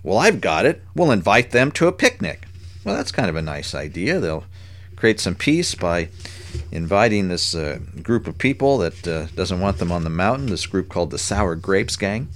Well, 0.04 0.18
I've 0.18 0.42
got 0.42 0.66
it. 0.66 0.82
We'll 0.96 1.12
invite 1.12 1.52
them 1.52 1.72
to 1.74 1.88
a 1.88 1.92
picnic. 1.92 2.48
Well, 2.84 2.96
that's 2.96 3.12
kind 3.12 3.30
of 3.30 3.36
a 3.36 3.42
nice 3.44 3.76
idea. 3.76 4.20
They'll 4.20 4.46
create 4.96 5.20
some 5.20 5.36
peace 5.36 5.76
by 5.76 6.10
inviting 6.72 7.28
this 7.28 7.54
uh, 7.54 7.80
group 8.02 8.28
of 8.28 8.38
people 8.38 8.80
that 8.80 9.08
uh, 9.08 9.26
doesn't 9.36 9.60
want 9.60 9.78
them 9.78 9.92
on 9.92 10.04
the 10.04 10.10
mountain. 10.10 10.48
This 10.48 10.66
group 10.66 10.90
called 10.90 11.12
the 11.12 11.20
Sour 11.20 11.56
Grapes 11.56 11.96
Gang, 11.96 12.30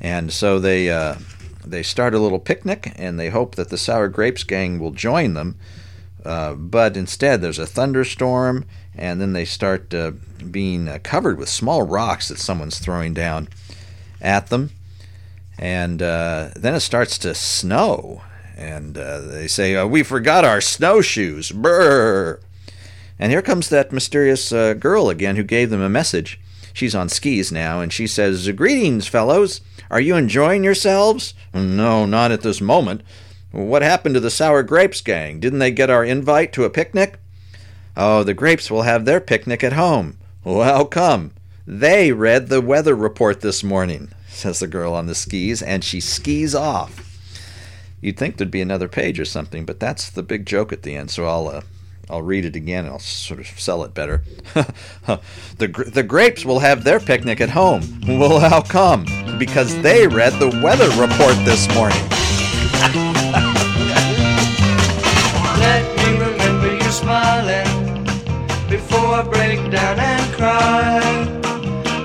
and 0.00 0.32
so 0.32 0.60
they 0.60 0.90
uh, 0.90 1.16
they 1.64 1.82
start 1.82 2.14
a 2.14 2.20
little 2.20 2.38
picnic, 2.38 2.92
and 2.96 3.18
they 3.18 3.30
hope 3.30 3.56
that 3.56 3.70
the 3.70 3.78
Sour 3.78 4.08
Grapes 4.08 4.44
Gang 4.44 4.78
will 4.78 4.92
join 4.92 5.34
them. 5.34 5.56
Uh, 6.24 6.54
but 6.54 6.96
instead, 6.96 7.42
there's 7.42 7.58
a 7.58 7.66
thunderstorm, 7.66 8.64
and 8.96 9.20
then 9.20 9.32
they 9.32 9.44
start 9.44 9.92
uh, 9.92 10.12
being 10.50 10.88
uh, 10.88 10.98
covered 11.02 11.36
with 11.36 11.48
small 11.48 11.82
rocks 11.82 12.28
that 12.28 12.38
someone's 12.38 12.78
throwing 12.78 13.12
down 13.12 13.48
at 14.20 14.46
them, 14.46 14.70
and 15.58 15.98
then 15.98 16.74
it 16.74 16.80
starts 16.80 17.18
to 17.18 17.34
snow 17.34 18.22
and 18.56 18.96
uh, 18.96 19.20
they 19.20 19.48
say, 19.48 19.76
uh, 19.76 19.86
We 19.86 20.02
forgot 20.02 20.44
our 20.44 20.60
snowshoes. 20.60 21.50
Brr. 21.50 22.40
And 23.18 23.30
here 23.30 23.42
comes 23.42 23.68
that 23.68 23.92
mysterious 23.92 24.52
uh, 24.52 24.74
girl 24.74 25.08
again 25.08 25.36
who 25.36 25.44
gave 25.44 25.70
them 25.70 25.80
a 25.80 25.88
message. 25.88 26.40
She's 26.72 26.94
on 26.94 27.08
skis 27.08 27.52
now, 27.52 27.80
and 27.80 27.92
she 27.92 28.06
says, 28.06 28.50
Greetings, 28.50 29.06
fellows. 29.06 29.60
Are 29.90 30.00
you 30.00 30.16
enjoying 30.16 30.64
yourselves? 30.64 31.34
No, 31.52 32.04
not 32.06 32.32
at 32.32 32.42
this 32.42 32.60
moment. 32.60 33.02
What 33.52 33.82
happened 33.82 34.14
to 34.14 34.20
the 34.20 34.30
Sour 34.30 34.64
Grapes 34.64 35.00
gang? 35.00 35.38
Didn't 35.38 35.60
they 35.60 35.70
get 35.70 35.90
our 35.90 36.04
invite 36.04 36.52
to 36.54 36.64
a 36.64 36.70
picnic? 36.70 37.20
Oh, 37.96 38.24
the 38.24 38.34
grapes 38.34 38.70
will 38.70 38.82
have 38.82 39.04
their 39.04 39.20
picnic 39.20 39.62
at 39.62 39.74
home. 39.74 40.18
Well, 40.42 40.86
come. 40.86 41.30
They 41.64 42.10
read 42.10 42.48
the 42.48 42.60
weather 42.60 42.96
report 42.96 43.40
this 43.40 43.62
morning, 43.62 44.10
says 44.28 44.58
the 44.58 44.66
girl 44.66 44.92
on 44.94 45.06
the 45.06 45.14
skis, 45.14 45.62
and 45.62 45.84
she 45.84 46.00
skis 46.00 46.56
off. 46.56 47.03
You'd 48.04 48.18
think 48.18 48.36
there'd 48.36 48.50
be 48.50 48.60
another 48.60 48.86
page 48.86 49.18
or 49.18 49.24
something, 49.24 49.64
but 49.64 49.80
that's 49.80 50.10
the 50.10 50.22
big 50.22 50.44
joke 50.44 50.74
at 50.74 50.82
the 50.82 50.94
end. 50.94 51.10
So 51.10 51.24
I'll 51.24 51.48
uh, 51.48 51.62
I'll 52.10 52.20
read 52.20 52.44
it 52.44 52.54
again. 52.54 52.84
I'll 52.84 52.98
sort 52.98 53.40
of 53.40 53.46
sell 53.58 53.82
it 53.82 53.94
better. 53.94 54.22
the 55.56 55.90
the 55.90 56.02
grapes 56.02 56.44
will 56.44 56.58
have 56.58 56.84
their 56.84 57.00
picnic 57.00 57.40
at 57.40 57.48
home. 57.48 57.80
Well, 58.06 58.40
how 58.40 58.60
come? 58.60 59.06
Because 59.38 59.80
they 59.80 60.06
read 60.06 60.34
the 60.34 60.50
weather 60.62 60.90
report 61.00 61.34
this 61.46 61.66
morning. 61.74 61.96
Let 65.58 65.96
me 65.96 66.18
remember 66.18 66.74
you 66.74 66.90
smiling 66.90 68.04
before 68.68 69.14
I 69.14 69.22
break 69.22 69.70
down 69.70 69.98
and 69.98 70.34
cry. 70.34 71.00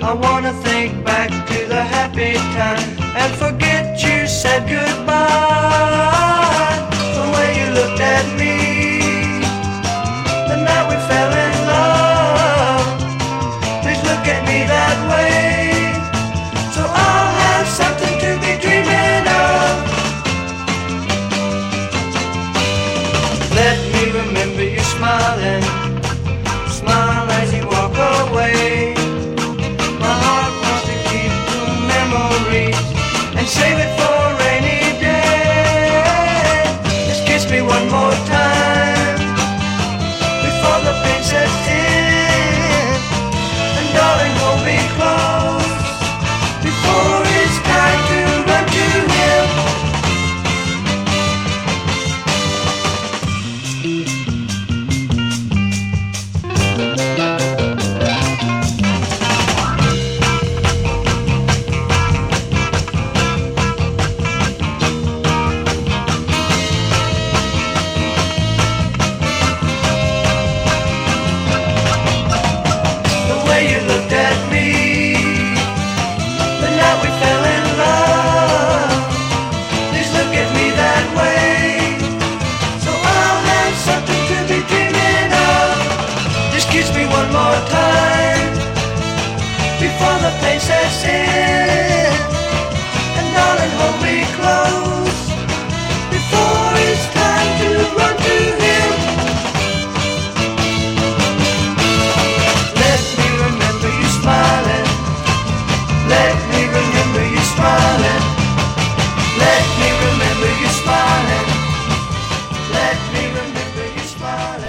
I 0.02 0.14
wanna 0.14 0.54
think 0.64 1.04
back 1.04 1.30
to 1.50 1.66
the 1.68 1.84
happy 1.84 2.36
time 2.36 2.89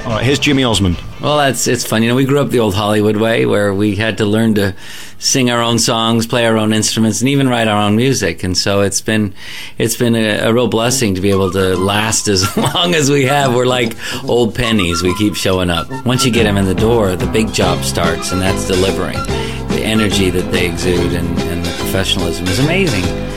All 0.07 0.16
right, 0.16 0.25
here's 0.25 0.38
Jimmy 0.38 0.64
Osmond. 0.64 1.01
Well, 1.21 1.37
that's 1.37 1.66
it's 1.66 1.87
fun. 1.87 2.03
You 2.03 2.09
know, 2.09 2.14
we 2.14 2.25
grew 2.25 2.40
up 2.40 2.49
the 2.49 2.61
old 2.61 2.75
Hollywood 2.75 3.16
way, 3.16 3.47
where 3.47 3.75
we 3.75 3.97
had 3.97 4.19
to 4.19 4.25
learn 4.25 4.55
to 4.55 4.75
sing 5.31 5.51
our 5.51 5.62
own 5.62 5.79
songs, 5.79 6.27
play 6.27 6.47
our 6.47 6.57
own 6.57 6.73
instruments, 6.73 7.21
and 7.21 7.29
even 7.29 7.49
write 7.49 7.69
our 7.69 7.81
own 7.81 7.97
music. 7.97 8.43
And 8.43 8.57
so 8.57 8.81
it's 8.81 9.01
been 9.01 9.35
it's 9.79 9.97
been 9.97 10.14
a, 10.16 10.49
a 10.49 10.53
real 10.53 10.69
blessing 10.69 11.14
to 11.14 11.21
be 11.21 11.31
able 11.31 11.51
to 11.53 11.77
last 11.77 12.29
as 12.29 12.57
long 12.75 12.95
as 12.95 13.11
we 13.11 13.25
have. 13.25 13.55
We're 13.55 13.66
like 13.66 13.97
old 14.25 14.55
pennies. 14.55 15.03
We 15.03 15.14
keep 15.16 15.35
showing 15.35 15.71
up. 15.71 15.88
Once 16.05 16.25
you 16.25 16.33
get 16.33 16.45
them 16.45 16.57
in 16.57 16.64
the 16.64 16.75
door, 16.75 17.16
the 17.16 17.27
big 17.27 17.53
job 17.53 17.85
starts, 17.85 18.33
and 18.33 18.40
that's 18.40 18.66
delivering. 18.66 19.19
The 19.69 19.83
energy 19.85 20.31
that 20.31 20.51
they 20.51 20.69
exude 20.69 21.12
and, 21.12 21.38
and 21.38 21.64
the 21.64 21.71
professionalism 21.79 22.47
is 22.47 22.59
amazing. 22.59 23.30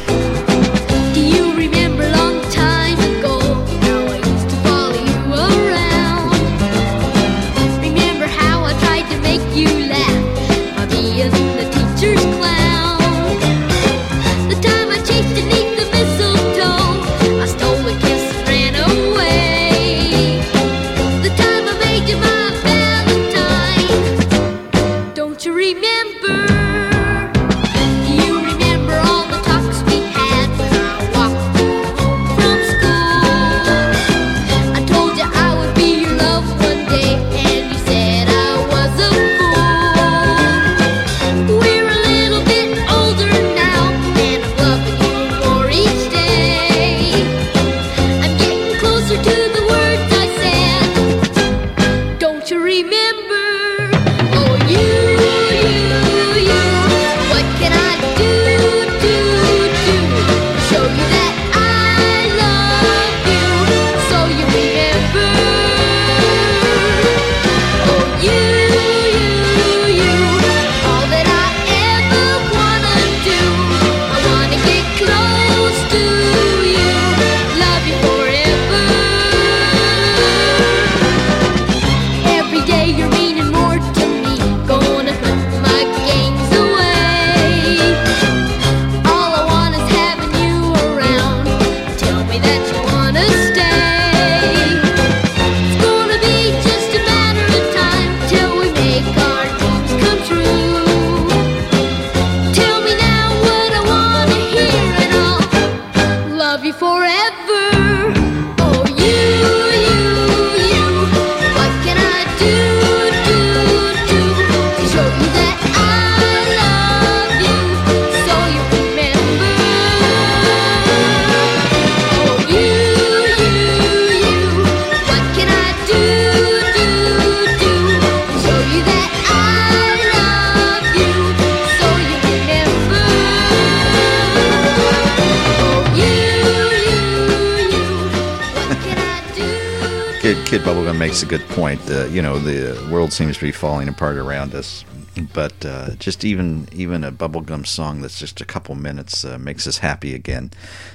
Good 141.38 141.50
point. 141.50 141.82
Uh, 141.90 142.06
you 142.06 142.22
know, 142.22 142.38
the 142.38 142.78
world 142.92 143.12
seems 143.12 143.38
to 143.38 143.44
be 143.44 143.52
falling 143.52 143.90
apart 143.90 144.18
around 144.18 144.54
us, 144.54 144.86
but 145.34 145.66
uh, 145.66 145.96
just 145.96 146.24
even 146.24 146.68
even 146.72 147.04
a 147.04 147.12
bubblegum 147.12 147.66
song 147.66 148.02
that's 148.02 148.20
just 148.20 148.40
a 148.40 148.46
couple 148.46 148.76
minutes 148.76 149.26
uh, 149.26 149.40
makes 149.40 149.66
us 149.66 149.80
happy 149.80 150.14
again. 150.14 150.52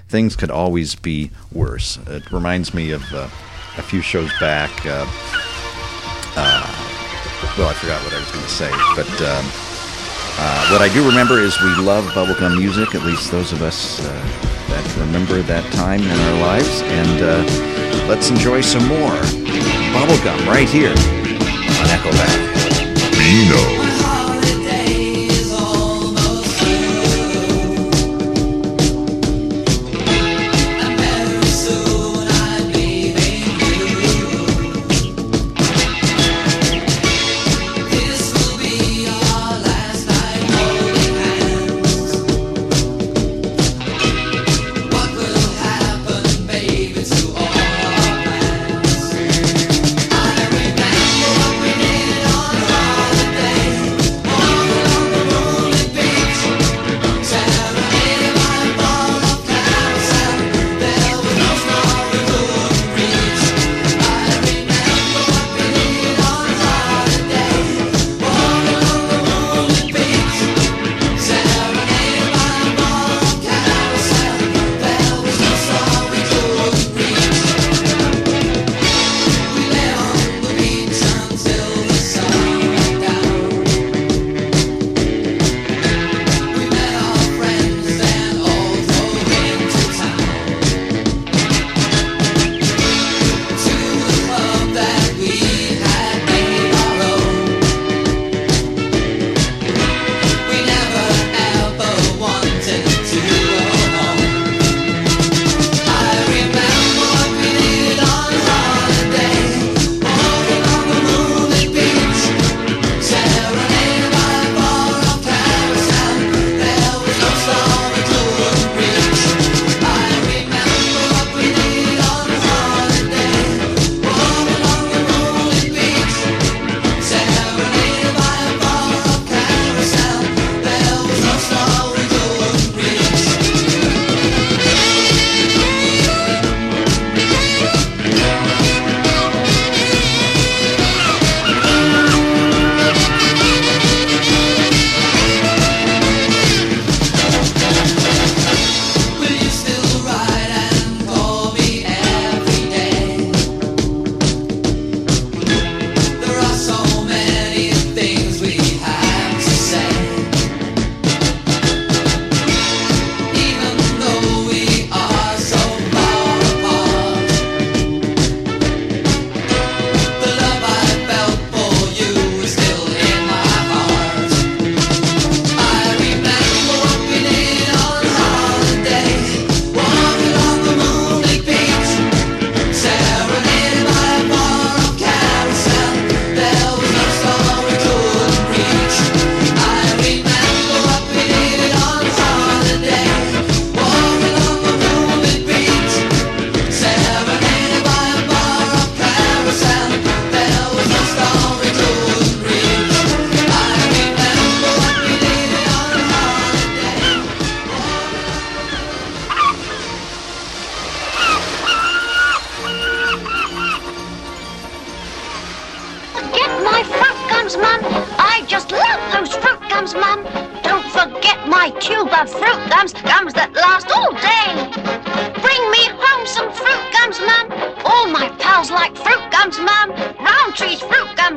Things 0.08 0.36
could 0.36 0.52
always 0.52 0.94
be 0.94 1.32
worse. 1.50 1.98
It 2.06 2.30
reminds 2.30 2.72
me 2.72 2.92
of 2.92 3.02
uh, 3.12 3.28
a 3.78 3.82
few 3.82 4.00
shows 4.00 4.30
back. 4.38 4.70
Uh, 4.86 5.06
uh, 6.36 6.66
well, 7.58 7.68
I 7.68 7.74
forgot 7.74 8.00
what 8.04 8.14
I 8.14 8.20
was 8.20 8.30
going 8.30 8.44
to 8.44 8.56
say, 8.62 8.70
but 8.94 9.10
um, 9.26 9.44
uh, 10.38 10.68
what 10.70 10.82
I 10.82 10.90
do 10.94 11.04
remember 11.04 11.40
is 11.40 11.60
we 11.60 11.74
love 11.82 12.04
bubblegum 12.14 12.56
music. 12.56 12.94
At 12.94 13.02
least 13.02 13.32
those 13.32 13.52
of 13.52 13.62
us 13.62 13.98
that 13.98 14.96
remember 15.00 15.42
that 15.42 15.64
time 15.72 16.00
in 16.00 16.10
our 16.10 16.40
lives, 16.42 16.82
and 16.82 18.06
let's 18.08 18.30
enjoy 18.30 18.60
some 18.60 18.86
more 18.86 19.18
bubblegum 19.92 20.46
right 20.46 20.68
here 20.68 20.94
on 21.80 21.88
Echo 21.90 22.10
Valley. 22.12 22.48
Beano. 23.16 23.87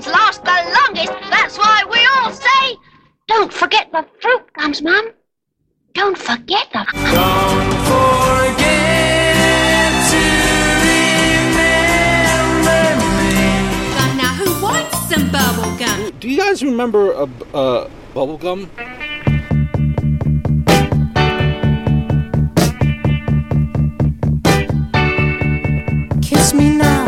gums 0.02 0.14
last 0.14 0.44
the 0.44 0.52
longest. 0.80 1.12
That's 1.30 1.58
why 1.58 1.84
we 1.90 2.00
all 2.16 2.32
say, 2.32 2.78
don't 3.28 3.54
forget 3.54 3.92
the 3.92 4.06
fruit 4.22 4.54
gums, 4.54 4.82
Mum. 4.82 5.10
Don't 5.94 6.18
forget 6.18 6.68
the. 6.72 6.86
Don't 6.94 7.74
forget 7.86 9.36
to 10.10 10.18
remember 11.58 12.82
me. 13.28 13.44
God, 13.96 14.14
now 14.18 14.34
who 14.36 14.50
wants 14.64 14.98
some 15.10 15.30
bubble 15.32 15.78
gum? 15.78 16.12
Do 16.20 16.30
you 16.30 16.38
guys 16.38 16.64
remember 16.64 17.12
a 17.12 17.28
uh, 17.54 17.90
bubble 18.14 18.38
gum? 18.38 18.70
Kiss 26.22 26.54
me 26.54 26.78
now. 26.78 27.01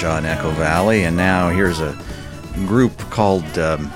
Waukesha 0.00 0.16
and 0.18 0.26
Echo 0.26 0.50
Valley, 0.52 1.04
and 1.04 1.16
now 1.16 1.50
here's 1.50 1.80
a 1.80 1.96
group 2.66 2.96
called. 3.10 3.58
Um, 3.58 3.92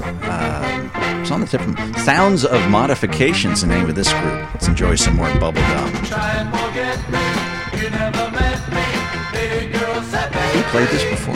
uh, 0.00 1.20
it's 1.20 1.30
on 1.30 1.40
the 1.40 1.46
tip 1.46 1.60
of. 1.60 1.98
Sounds 2.00 2.44
of 2.44 2.68
Modifications, 2.70 3.60
the 3.60 3.66
name 3.66 3.88
of 3.88 3.94
this 3.94 4.12
group. 4.12 4.54
Let's 4.54 4.68
enjoy 4.68 4.96
some 4.96 5.16
more 5.16 5.28
bubblegum. 5.28 6.06
Try 6.06 6.42
You 10.54 10.62
played 10.70 10.88
this 10.88 11.04
before? 11.04 11.34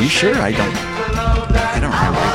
You 0.00 0.08
sure? 0.08 0.34
I 0.36 0.52
don't. 0.52 0.76
I 1.56 1.80
don't 1.80 1.92
remember. 1.92 2.26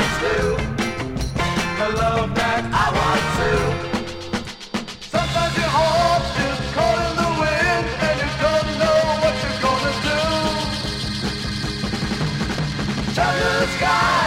The 13.21 13.27
blue 13.37 13.65
sky. 13.77 14.21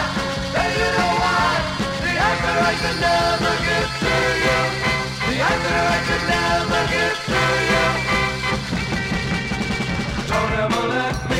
And 0.55 0.71
you 0.79 0.89
know 0.95 1.11
why? 1.23 1.51
The 1.99 2.13
answer 2.29 2.55
I 2.71 2.73
could 2.81 2.99
never 3.03 3.53
get 3.67 3.87
to 4.03 4.13
you. 4.45 4.59
The 5.27 5.35
answer 5.51 5.79
I 5.95 5.99
could 6.07 6.25
never 6.31 6.81
get 6.95 7.15
to 7.27 7.41
you. 7.71 7.85
Don't 10.29 10.53
ever 10.63 10.83
let 10.87 11.15
me. 11.29 11.34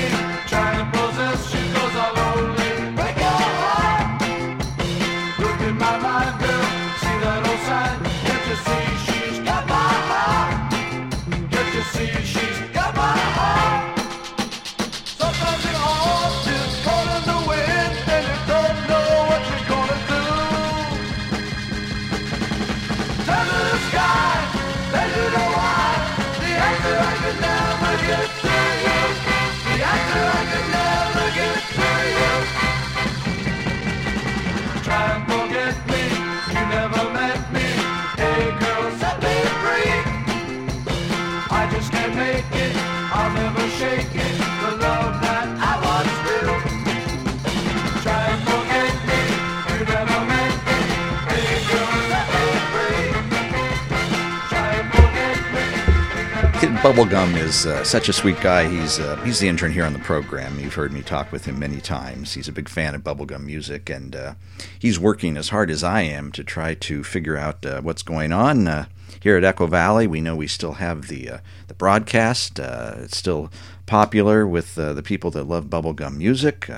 Bubblegum 56.85 57.35
is 57.35 57.65
uh, 57.65 57.83
such 57.83 58.09
a 58.09 58.13
sweet 58.13 58.39
guy. 58.41 58.67
He's 58.67 58.99
uh, 58.99 59.15
he's 59.25 59.39
the 59.39 59.47
intern 59.47 59.71
here 59.71 59.85
on 59.85 59.93
the 59.93 59.97
program. 59.97 60.59
You've 60.59 60.75
heard 60.75 60.93
me 60.93 61.01
talk 61.01 61.31
with 61.31 61.45
him 61.45 61.57
many 61.57 61.81
times. 61.81 62.35
He's 62.35 62.47
a 62.47 62.51
big 62.51 62.69
fan 62.69 62.93
of 62.93 63.03
bubblegum 63.03 63.43
music, 63.43 63.89
and 63.89 64.15
uh, 64.15 64.35
he's 64.77 64.99
working 64.99 65.35
as 65.35 65.49
hard 65.49 65.71
as 65.71 65.83
I 65.83 66.01
am 66.01 66.31
to 66.33 66.43
try 66.43 66.75
to 66.75 67.03
figure 67.03 67.37
out 67.37 67.65
uh, 67.65 67.81
what's 67.81 68.03
going 68.03 68.31
on 68.31 68.67
uh, 68.67 68.85
here 69.19 69.35
at 69.35 69.43
Echo 69.43 69.65
Valley. 69.65 70.05
We 70.05 70.21
know 70.21 70.35
we 70.35 70.45
still 70.45 70.73
have 70.73 71.07
the 71.07 71.27
uh, 71.27 71.37
the 71.65 71.73
broadcast. 71.73 72.59
It's 72.59 73.17
still 73.17 73.51
popular 73.87 74.45
with 74.45 74.75
the 74.75 75.01
people 75.01 75.31
that 75.31 75.45
love 75.45 75.65
bubblegum 75.65 76.17
music. 76.17 76.69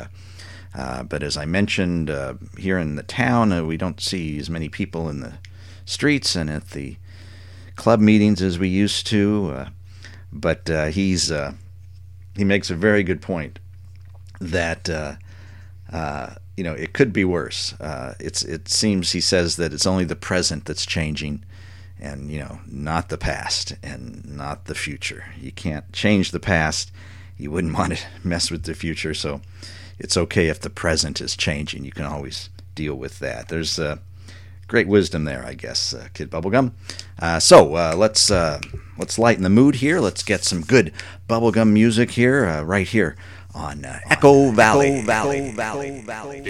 But 0.74 1.22
as 1.22 1.36
I 1.36 1.44
mentioned, 1.44 2.10
here 2.58 2.80
in 2.80 2.96
the 2.96 3.04
town, 3.04 3.68
we 3.68 3.76
don't 3.76 4.00
see 4.00 4.40
as 4.40 4.50
many 4.50 4.70
people 4.70 5.10
in 5.10 5.20
the 5.20 5.34
streets 5.84 6.34
and 6.34 6.50
at 6.50 6.70
the 6.70 6.96
club 7.76 8.00
meetings 8.00 8.42
as 8.42 8.58
we 8.58 8.70
used 8.70 9.06
to. 9.08 9.68
But 10.32 10.70
uh, 10.70 10.86
he's 10.88 11.32
uh, 11.32 11.54
he 12.36 12.44
makes 12.44 12.70
a 12.70 12.76
very 12.76 13.04
good 13.04 13.22
point 13.22 13.60
that 14.40 14.90
uh, 14.90 15.16
uh, 15.92 16.36
you 16.56 16.64
know 16.64 16.74
it 16.74 16.94
could 16.94 17.14
be 17.14 17.26
worse. 17.26 17.74
Uh, 17.80 18.16
it's 18.20 18.44
it 18.44 18.68
seems 18.68 19.12
he 19.12 19.22
says 19.22 19.56
that 19.56 19.74
it's 19.74 19.88
only 19.88 20.06
the 20.06 20.16
present 20.16 20.66
that's 20.66 20.86
changing, 20.86 21.44
and 22.00 22.30
you 22.32 22.40
know 22.40 22.60
not 22.68 23.10
the 23.10 23.18
past 23.18 23.76
and 23.82 24.26
not 24.26 24.66
the 24.66 24.76
future. 24.76 25.26
You 25.40 25.52
can't 25.52 25.92
change 25.94 26.32
the 26.32 26.40
past. 26.40 26.92
You 27.38 27.52
wouldn't 27.52 27.74
want 27.78 27.98
to 27.98 28.04
mess 28.24 28.52
with 28.52 28.64
the 28.64 28.74
future, 28.74 29.14
so 29.14 29.42
it's 30.00 30.18
okay 30.18 30.48
if 30.48 30.60
the 30.60 30.70
present 30.70 31.22
is 31.22 31.36
changing. 31.36 31.86
You 31.86 31.92
can 31.92 32.06
always 32.06 32.50
deal 32.76 32.96
with 32.96 33.20
that. 33.20 33.50
There's 33.50 33.80
uh, 33.80 33.98
great 34.68 34.88
wisdom 34.88 35.24
there, 35.24 35.44
I 35.46 35.54
guess, 35.54 35.94
uh, 35.94 36.08
Kid 36.14 36.30
Bubblegum. 36.30 36.72
Uh, 37.20 37.40
so 37.40 37.76
uh, 37.76 37.96
let's 37.98 38.30
uh, 38.30 38.60
let's 38.98 39.18
lighten 39.18 39.44
the 39.44 39.50
mood 39.50 39.76
here. 39.76 40.00
Let's 40.00 40.24
get 40.24 40.44
some 40.44 40.62
good 40.62 40.94
bubblegum 41.28 41.72
music 41.72 42.12
here, 42.12 42.46
uh, 42.46 42.64
right 42.64 42.88
here 42.88 43.16
on 43.56 43.86
uh, 43.86 44.00
Echo 44.10 44.52
Valley. 44.52 45.02
Valley, 45.02 45.52
Valley, 45.52 46.02
Valley. 46.02 46.42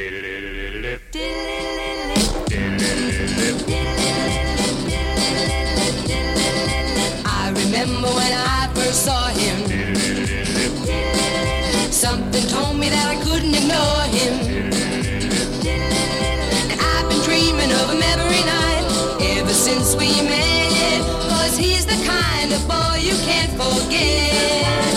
I 7.26 7.49
remember 7.49 8.07
when 8.07 8.34
I 8.34 8.70
first 8.74 9.05
saw 9.05 9.28
him. 9.30 9.95
Something 11.91 12.47
told 12.47 12.78
me 12.78 12.89
that 12.89 13.07
I 13.07 13.24
couldn't 13.24 13.55
ignore 13.55 14.07
since 19.68 19.95
we 19.97 20.09
met. 20.32 21.01
Cause 21.32 21.57
he's 21.57 21.86
the 21.86 21.99
kind 22.07 22.49
of 22.55 22.61
boy 22.72 22.95
you 23.09 23.15
can't 23.28 23.51
forget. 23.61 24.95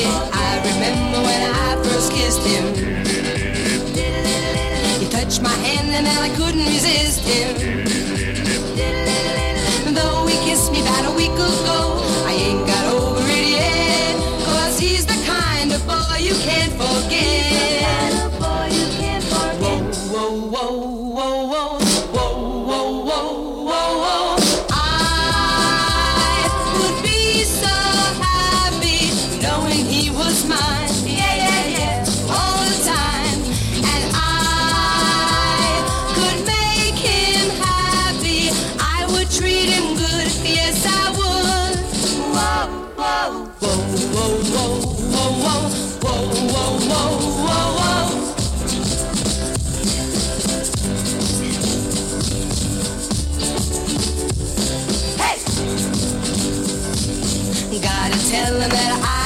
Yeah, 0.00 0.46
I 0.46 0.50
remember 0.68 1.18
when 1.28 1.42
I 1.66 1.68
first 1.84 2.08
kissed 2.16 2.44
him. 2.52 2.64
He 5.00 5.06
touched 5.10 5.42
my 5.42 5.56
hand 5.66 5.88
and 5.96 6.06
then 6.06 6.18
I 6.26 6.30
couldn't 6.38 6.66
resist 6.74 7.20
him. 7.32 7.52
Though 9.94 10.26
he 10.30 10.36
kissed 10.48 10.72
me 10.72 10.80
about 10.80 11.04
a 11.12 11.14
week 11.20 11.36
ago, 11.48 12.09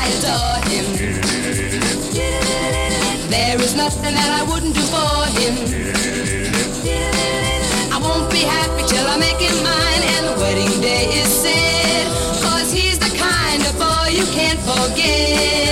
I 0.05 0.09
adore 0.18 0.61
him. 0.70 0.86
There 3.30 3.59
is 3.61 3.74
nothing 3.74 4.14
that 4.14 4.30
I 4.40 4.42
wouldn't 4.50 4.74
do 4.74 4.84
for 4.92 5.24
him. 5.38 5.55
I 7.90 7.98
won't 7.98 8.30
be 8.30 8.40
happy 8.40 8.82
till 8.86 9.07
I 9.07 9.16
make 9.16 9.40
him 9.40 9.57
mine 9.64 10.02
and 10.14 10.26
the 10.28 10.36
wedding 10.42 10.80
day 10.82 11.07
is 11.22 11.32
set. 11.32 12.07
Cause 12.42 12.70
he's 12.70 12.98
the 12.98 13.12
kind 13.16 13.62
of 13.64 13.72
boy 13.78 14.09
you 14.12 14.26
can't 14.36 14.61
forget. 14.61 15.63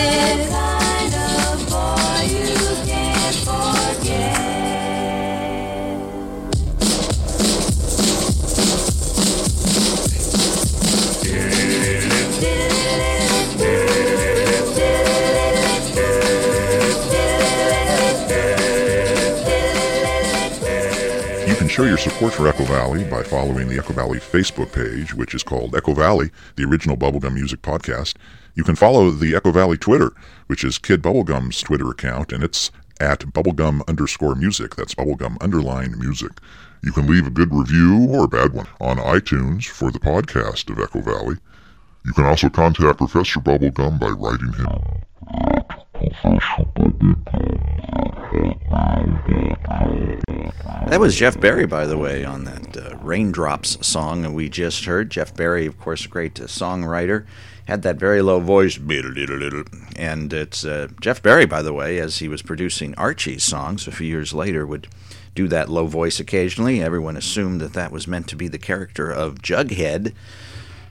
Show 21.73 21.85
your 21.85 21.97
support 21.97 22.35
for 22.35 22.47
Echo 22.47 22.65
Valley 22.65 23.03
by 23.05 23.23
following 23.23 23.67
the 23.67 23.79
Echo 23.79 23.95
Valley 23.95 24.19
Facebook 24.19 24.75
page, 24.75 25.15
which 25.15 25.35
is 25.35 25.43
called 25.43 25.75
Echo 25.75 25.95
Valley, 25.95 26.31
the 26.57 26.65
original 26.65 26.99
Bubblegum 26.99 27.33
Music 27.33 27.63
Podcast. 27.63 28.17
You 28.55 28.63
can 28.63 28.77
follow 28.77 29.09
the 29.09 29.35
Echo 29.35 29.53
Valley 29.53 29.79
Twitter, 29.79 30.13
which 30.49 30.65
is 30.65 30.77
Kid 30.77 31.01
Bubblegum's 31.01 31.63
Twitter 31.63 31.89
account, 31.89 32.31
and 32.31 32.45
it's 32.45 32.71
at 33.01 33.21
bubblegum 33.21 33.81
underscore 33.89 34.35
music. 34.35 34.77
That's 34.77 34.95
bubblegum 34.95 35.43
underline 35.43 35.99
music. 35.99 36.33
You 36.85 36.93
can 36.93 37.07
leave 37.07 37.27
a 37.27 37.31
good 37.31 37.55
review 37.55 38.07
or 38.11 38.25
a 38.25 38.29
bad 38.29 38.53
one 38.53 38.67
on 38.79 38.99
iTunes 38.99 39.65
for 39.65 39.91
the 39.91 39.99
podcast 39.99 40.69
of 40.69 40.79
Echo 40.79 41.01
Valley. 41.01 41.37
You 42.05 42.13
can 42.13 42.27
also 42.27 42.51
contact 42.51 42.99
Professor 42.99 43.41
Bubblegum 43.41 43.99
by 43.99 44.09
writing 44.09 44.53
him. 44.53 44.69
That 50.93 51.01
was 51.01 51.17
Jeff 51.17 51.41
Barry, 51.41 51.65
by 51.65 51.87
the 51.87 51.97
way, 51.97 52.23
on 52.23 52.45
that 52.45 52.77
uh, 52.77 52.97
Raindrops 52.99 53.79
song 53.85 54.35
we 54.35 54.51
just 54.51 54.85
heard. 54.85 55.09
Jeff 55.09 55.35
Barry, 55.35 55.65
of 55.65 55.81
course, 55.81 56.05
a 56.05 56.09
great 56.09 56.39
uh, 56.39 56.45
songwriter, 56.45 57.25
had 57.65 57.81
that 57.81 57.97
very 57.97 58.21
low 58.21 58.41
voice, 58.41 58.79
and 59.97 60.33
it's 60.35 60.67
uh, 60.67 60.89
Jeff 61.01 61.23
Barry, 61.23 61.47
by 61.47 61.63
the 61.63 61.73
way, 61.73 61.99
as 61.99 62.19
he 62.19 62.29
was 62.29 62.43
producing 62.43 62.95
Archie's 62.97 63.43
songs 63.43 63.89
a 63.89 63.91
few 63.91 64.07
years 64.07 64.35
later, 64.35 64.67
would 64.67 64.87
do 65.35 65.49
that 65.49 65.71
low 65.71 65.87
voice 65.87 66.21
occasionally. 66.21 66.83
Everyone 66.83 67.17
assumed 67.17 67.63
that 67.63 67.73
that 67.73 67.91
was 67.91 68.07
meant 68.07 68.29
to 68.29 68.37
be 68.37 68.49
the 68.49 68.59
character 68.59 69.11
of 69.11 69.37
Jughead. 69.37 70.13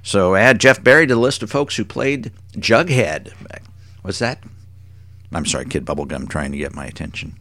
So 0.01 0.33
add 0.33 0.59
Jeff 0.59 0.83
Barry 0.83 1.05
to 1.05 1.13
the 1.13 1.21
list 1.21 1.43
of 1.43 1.51
folks 1.51 1.75
who 1.75 1.85
played 1.85 2.31
Jughead. 2.53 3.33
What's 4.01 4.17
that? 4.17 4.39
I'm 5.31 5.45
sorry, 5.45 5.65
Kid 5.65 5.85
Bubblegum 5.85 6.27
trying 6.27 6.53
to 6.53 6.57
get 6.57 6.73
my 6.73 6.87
attention. 6.87 7.35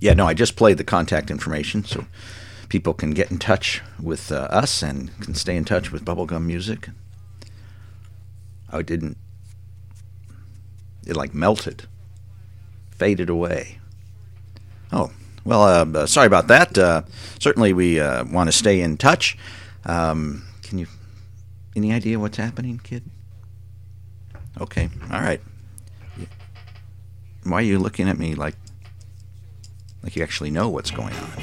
Yeah, 0.00 0.14
no, 0.14 0.26
I 0.26 0.34
just 0.34 0.56
played 0.56 0.78
the 0.78 0.84
contact 0.84 1.30
information 1.30 1.84
so 1.84 2.06
people 2.68 2.94
can 2.94 3.10
get 3.12 3.30
in 3.30 3.38
touch 3.38 3.82
with 4.00 4.30
uh, 4.30 4.46
us 4.50 4.82
and 4.82 5.18
can 5.20 5.34
stay 5.34 5.56
in 5.56 5.64
touch 5.64 5.90
with 5.90 6.04
Bubblegum 6.04 6.44
music. 6.44 6.88
It 8.72 8.86
didn't. 8.86 9.16
It 11.06 11.16
like 11.16 11.34
melted, 11.34 11.86
faded 12.90 13.30
away. 13.30 13.78
Oh, 14.92 15.10
well, 15.44 15.62
uh, 15.62 15.98
uh, 15.98 16.06
sorry 16.06 16.26
about 16.26 16.48
that. 16.48 16.76
Uh, 16.76 17.02
certainly, 17.38 17.72
we 17.72 17.98
uh, 17.98 18.24
want 18.24 18.48
to 18.48 18.52
stay 18.52 18.80
in 18.80 18.98
touch. 18.98 19.36
Um, 19.84 20.44
can 20.62 20.78
you. 20.78 20.86
Any 21.74 21.92
idea 21.92 22.18
what's 22.18 22.36
happening, 22.36 22.80
kid? 22.82 23.04
Okay, 24.60 24.90
all 25.10 25.20
right. 25.20 25.40
Why 27.44 27.58
are 27.58 27.62
you 27.62 27.78
looking 27.78 28.08
at 28.08 28.18
me 28.18 28.34
like 28.34 28.56
like 30.02 30.16
you 30.16 30.22
actually 30.22 30.50
know 30.50 30.68
what's 30.68 30.90
going 30.90 31.14
on? 31.14 31.42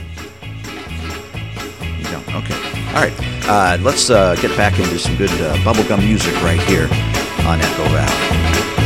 You 1.97 2.03
don't. 2.05 2.35
Okay. 2.35 2.55
All 2.89 3.01
right. 3.01 3.13
Uh, 3.47 3.77
let's 3.81 4.09
uh, 4.09 4.35
get 4.35 4.55
back 4.57 4.79
into 4.79 4.97
some 4.97 5.15
good 5.17 5.31
uh, 5.31 5.55
bubblegum 5.57 5.99
music 5.99 6.33
right 6.41 6.61
here 6.61 6.85
on 7.45 7.61
Echo 7.61 7.83
Valley. 7.89 8.84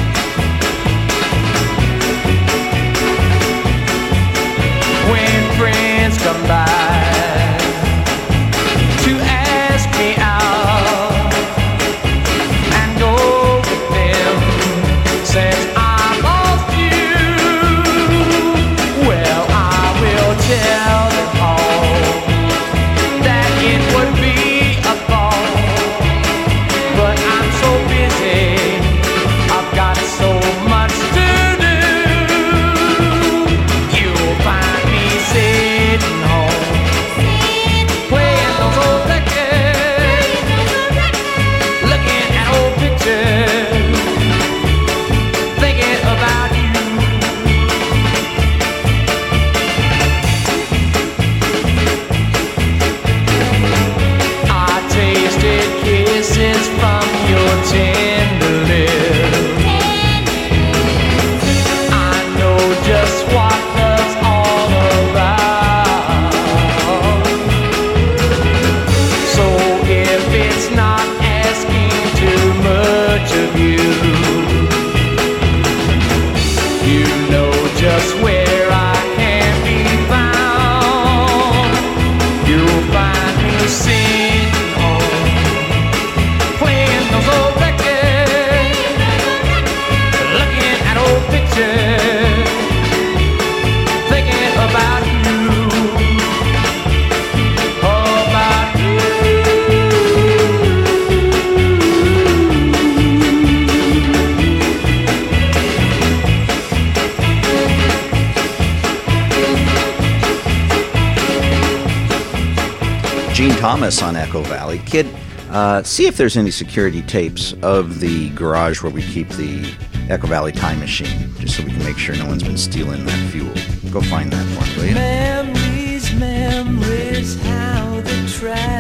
Thomas 113.60 114.02
on 114.02 114.16
Echo 114.16 114.42
Valley. 114.44 114.80
Kid, 114.86 115.06
uh, 115.50 115.84
see 115.84 116.08
if 116.08 116.16
there's 116.16 116.38
any 116.38 116.50
security 116.50 117.02
tapes 117.02 117.52
of 117.62 118.00
the 118.00 118.30
garage 118.30 118.82
where 118.82 118.92
we 118.92 119.02
keep 119.02 119.28
the 119.32 119.76
Echo 120.08 120.28
Valley 120.28 120.54
time 120.54 120.80
machine, 120.80 121.36
just 121.40 121.58
so 121.58 121.64
we 121.64 121.72
can 121.72 121.84
make 121.84 121.98
sure 121.98 122.16
no 122.16 122.26
one's 122.26 122.42
been 122.42 122.58
stealing 122.58 123.04
that 123.06 123.32
fuel. 123.32 123.54
Go 123.92 124.00
find 124.00 124.32
that 124.32 124.46
for 124.56 124.66
me, 124.66 124.78
will 124.78 124.86
you? 124.86 124.96
Memories, 124.96 126.14
memories, 126.16 127.42
how 127.42 128.00
they 128.00 128.28
travel 128.28 128.79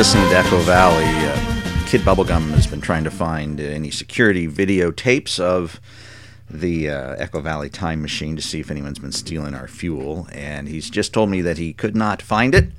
listening 0.00 0.30
to 0.30 0.34
Echo 0.38 0.56
Valley. 0.60 1.04
Uh, 1.04 1.84
Kid 1.86 2.00
Bubblegum 2.00 2.52
has 2.52 2.66
been 2.66 2.80
trying 2.80 3.04
to 3.04 3.10
find 3.10 3.60
uh, 3.60 3.64
any 3.64 3.90
security 3.90 4.48
videotapes 4.48 5.38
of 5.38 5.78
the 6.48 6.88
uh, 6.88 7.16
Echo 7.16 7.42
Valley 7.42 7.68
time 7.68 8.00
machine 8.00 8.34
to 8.34 8.40
see 8.40 8.60
if 8.60 8.70
anyone's 8.70 8.98
been 8.98 9.12
stealing 9.12 9.54
our 9.54 9.68
fuel, 9.68 10.26
and 10.32 10.68
he's 10.68 10.88
just 10.88 11.12
told 11.12 11.28
me 11.28 11.42
that 11.42 11.58
he 11.58 11.74
could 11.74 11.94
not 11.94 12.22
find 12.22 12.54
it. 12.54 12.70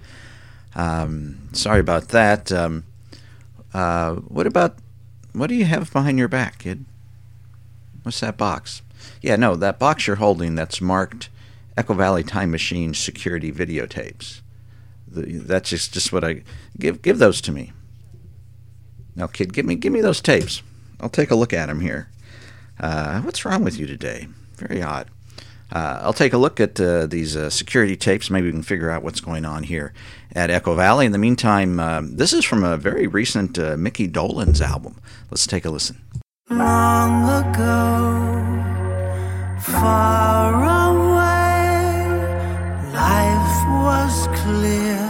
Um, 0.73 1.47
sorry 1.53 1.79
about 1.79 2.07
that. 2.07 2.51
Um, 2.51 2.85
uh, 3.71 4.15
what 4.15 4.47
about 4.47 4.77
what 5.33 5.45
do 5.45 5.53
you 5.53 5.65
have 5.65 5.93
behind 5.93 6.17
your 6.17 6.27
back, 6.27 6.57
kid? 6.57 6.85
What's 8.01 8.21
that 8.21 8.35
box? 8.35 8.81
Yeah, 9.21 9.35
no, 9.35 9.55
that 9.57 9.77
box 9.77 10.07
you're 10.07 10.15
holding 10.15 10.55
that's 10.55 10.81
marked 10.81 11.29
Echo 11.77 11.93
Valley 11.93 12.23
Time 12.23 12.49
Machine 12.49 12.95
security 12.95 13.51
videotapes. 13.51 14.40
The, 15.11 15.39
that's 15.39 15.69
just, 15.69 15.93
just 15.93 16.11
what 16.13 16.23
I 16.23 16.43
give. 16.79 17.01
Give 17.01 17.19
those 17.19 17.41
to 17.41 17.51
me. 17.51 17.73
Now, 19.15 19.27
kid, 19.27 19.53
give 19.53 19.65
me 19.65 19.75
give 19.75 19.91
me 19.93 20.01
those 20.01 20.21
tapes. 20.21 20.63
I'll 20.99 21.09
take 21.09 21.31
a 21.31 21.35
look 21.35 21.53
at 21.53 21.67
them 21.67 21.81
here. 21.81 22.09
Uh, 22.79 23.21
what's 23.21 23.45
wrong 23.45 23.63
with 23.63 23.77
you 23.77 23.85
today? 23.87 24.27
Very 24.55 24.81
odd. 24.81 25.09
Uh, 25.71 25.99
I'll 26.01 26.13
take 26.13 26.33
a 26.33 26.37
look 26.37 26.59
at 26.59 26.79
uh, 26.81 27.05
these 27.05 27.35
uh, 27.35 27.49
security 27.49 27.95
tapes. 27.95 28.29
Maybe 28.29 28.47
we 28.47 28.51
can 28.51 28.63
figure 28.63 28.89
out 28.89 29.03
what's 29.03 29.21
going 29.21 29.45
on 29.45 29.63
here 29.63 29.93
at 30.33 30.49
Echo 30.49 30.75
Valley. 30.75 31.05
In 31.05 31.13
the 31.13 31.17
meantime, 31.17 31.79
um, 31.79 32.17
this 32.17 32.33
is 32.33 32.43
from 32.43 32.63
a 32.63 32.75
very 32.77 33.07
recent 33.07 33.57
uh, 33.57 33.77
Mickey 33.77 34.07
Dolenz 34.07 34.61
album. 34.61 34.99
Let's 35.29 35.47
take 35.47 35.63
a 35.63 35.69
listen. 35.69 36.01
Long 36.49 37.23
ago, 37.23 38.41
far 39.61 40.53
away, 40.91 42.03
life 42.93 43.65
was 43.85 44.27
clear. 44.41 45.00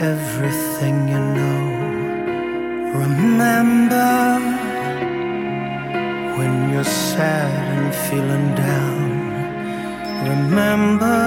Everything 0.00 1.08
you 1.08 1.18
know. 1.18 1.60
Remember, 3.02 4.55
when 6.36 6.70
you're 6.70 6.84
sad 6.84 7.50
and 7.78 7.94
feeling 7.94 8.54
down. 8.54 9.06
Remember, 10.32 11.20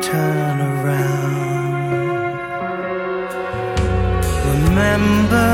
turn 0.00 0.56
around. 0.72 1.38
Remember, 4.52 5.50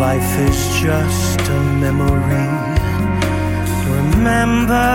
life 0.00 0.32
is 0.48 0.60
just 0.80 1.40
a 1.40 1.60
memory. 1.84 2.50
Remember, 3.96 4.90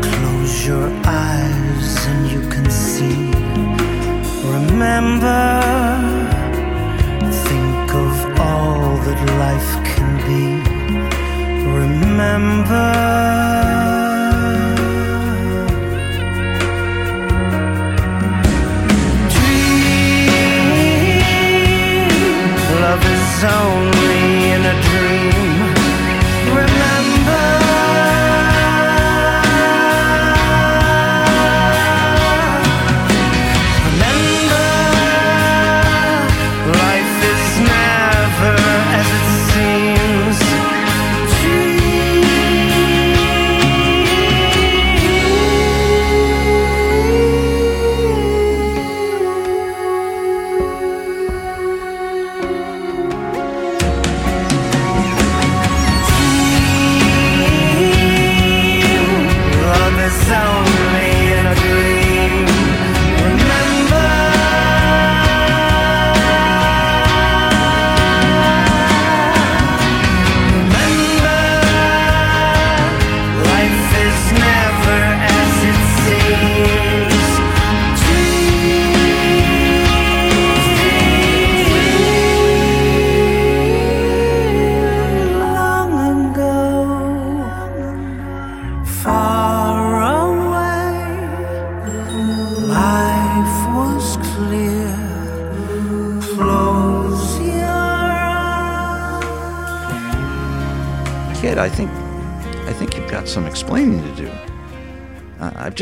close 0.00 0.66
your 0.66 0.88
eyes 1.04 2.06
and 2.10 2.30
you 2.32 2.42
can 2.48 2.70
see. 2.70 3.30
Remember, 4.54 5.95
that 9.06 9.22
life 9.38 9.72
can 9.84 10.12
be. 10.26 10.42
Remember. 11.80 12.88
Love 22.82 23.04
is 23.16 23.44
only 23.44 24.24
in 24.54 24.62
a 24.72 24.76
dream. 24.88 25.45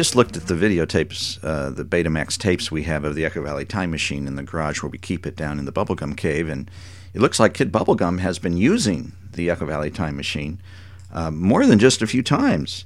Just 0.04 0.14
looked 0.14 0.36
at 0.36 0.48
the 0.48 0.54
videotapes, 0.54 1.42
uh, 1.42 1.70
the 1.70 1.82
Betamax 1.82 2.36
tapes 2.36 2.70
we 2.70 2.82
have 2.82 3.04
of 3.04 3.14
the 3.14 3.24
Echo 3.24 3.40
Valley 3.40 3.64
Time 3.64 3.90
Machine 3.90 4.26
in 4.26 4.36
the 4.36 4.42
garage 4.42 4.82
where 4.82 4.90
we 4.90 4.98
keep 4.98 5.26
it 5.26 5.34
down 5.34 5.58
in 5.58 5.64
the 5.64 5.72
Bubblegum 5.72 6.14
Cave, 6.14 6.46
and 6.46 6.70
it 7.14 7.22
looks 7.22 7.40
like 7.40 7.54
Kid 7.54 7.72
Bubblegum 7.72 8.18
has 8.18 8.38
been 8.38 8.58
using 8.58 9.12
the 9.32 9.48
Echo 9.48 9.64
Valley 9.64 9.90
Time 9.90 10.14
Machine 10.14 10.60
uh, 11.10 11.30
more 11.30 11.64
than 11.64 11.78
just 11.78 12.02
a 12.02 12.06
few 12.06 12.22
times. 12.22 12.84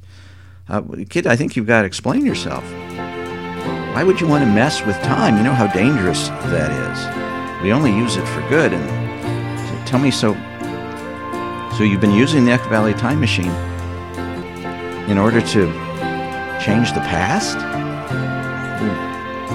Uh, 0.69 0.81
kid, 1.11 1.27
I 1.27 1.35
think 1.35 1.57
you've 1.57 1.67
got 1.67 1.81
to 1.81 1.89
explain 1.89 2.25
yourself. 2.25 2.63
Why 2.63 4.05
would 4.05 4.21
you 4.21 4.29
want 4.29 4.45
to 4.45 4.51
mess 4.53 4.87
with 4.87 4.95
time? 5.03 5.39
You 5.39 5.43
know 5.43 5.55
how 5.55 5.67
dangerous 5.67 6.29
that 6.29 6.71
is. 6.71 7.65
We 7.65 7.73
only 7.73 7.91
use 7.91 8.17
it 8.17 8.29
for 8.29 8.49
good, 8.49 8.73
and 8.73 9.59
so 9.59 9.91
tell 9.91 9.99
me 9.99 10.13
so. 10.13 10.35
So 11.77 11.83
you've 11.83 12.01
been 12.01 12.13
using 12.13 12.45
the 12.45 12.53
Echo 12.53 12.69
Valley 12.69 12.95
Time 12.95 13.19
Machine 13.19 13.51
in 15.11 15.19
order 15.19 15.41
to 15.41 15.88
change 16.69 16.93
the 16.93 17.01
past? 17.01 17.57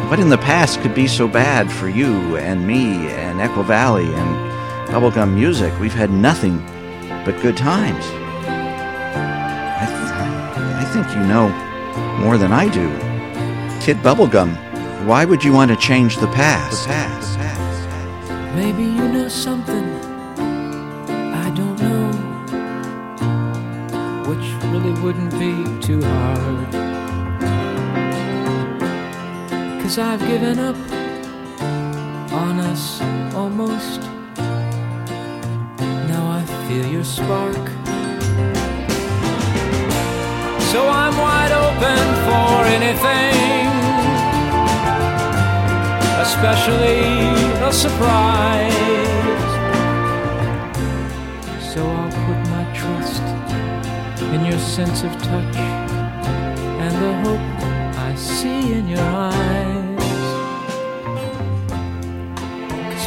What 0.09 0.19
in 0.19 0.29
the 0.29 0.37
past 0.37 0.81
could 0.81 0.95
be 0.95 1.07
so 1.07 1.27
bad 1.27 1.71
for 1.71 1.87
you 1.87 2.37
and 2.37 2.65
me 2.65 3.07
and 3.09 3.39
Echo 3.39 3.61
Valley 3.61 4.11
and 4.11 4.89
bubblegum 4.89 5.35
music? 5.35 5.71
We've 5.79 5.93
had 5.93 6.09
nothing 6.09 6.57
but 7.23 7.39
good 7.43 7.55
times. 7.55 8.03
I, 9.83 9.85
th- 9.87 10.11
I 10.81 10.85
think 10.91 11.07
you 11.15 11.23
know 11.33 11.49
more 12.19 12.39
than 12.39 12.51
I 12.51 12.67
do. 12.67 12.89
Kid 13.85 13.97
Bubblegum, 13.97 14.55
why 15.05 15.23
would 15.23 15.43
you 15.43 15.53
want 15.53 15.69
to 15.69 15.77
change 15.77 16.17
the 16.17 16.27
past? 16.27 16.87
The 16.87 16.93
past. 16.93 18.55
Maybe 18.55 18.85
you 18.85 19.07
know 19.07 19.27
something 19.27 19.85
I 21.45 21.51
don't 21.59 21.77
know, 21.79 22.09
which 24.29 24.47
really 24.73 24.93
wouldn't 25.01 25.31
be 25.33 25.53
too 25.85 26.01
hard. 26.01 26.82
Cause 29.93 29.99
I've 29.99 30.27
given 30.27 30.57
up 30.57 30.75
on 32.33 32.59
us 32.61 32.99
almost. 33.35 34.01
Now 36.09 36.31
I 36.31 36.43
feel 36.67 36.87
your 36.87 37.03
spark. 37.03 37.65
So 40.71 40.89
I'm 40.89 41.15
wide 41.15 41.51
open 41.51 42.05
for 42.25 42.65
anything 42.73 43.43
especially 46.25 47.03
a 47.61 47.71
surprise. 47.71 48.73
So 51.71 51.85
I'll 51.85 52.11
put 52.25 52.39
my 52.49 52.65
trust 52.73 53.21
in 54.33 54.43
your 54.43 54.57
sense 54.57 55.03
of 55.03 55.11
touch 55.21 55.57
and 56.81 56.95
the 57.03 57.13
hope 57.29 57.97
I 57.99 58.15
see 58.15 58.73
in 58.73 58.87
your 58.87 58.99
eyes. 58.99 59.62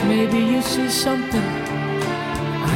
Maybe 0.08 0.38
you 0.38 0.62
see 0.62 0.88
something 0.88 1.42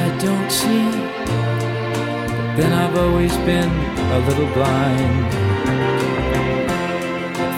I 0.03 0.18
don't 0.18 0.51
see. 0.51 0.91
But 1.26 2.57
then 2.57 2.72
I've 2.72 2.97
always 2.97 3.35
been 3.51 3.70
a 4.16 4.18
little 4.28 4.51
blind. 4.55 5.26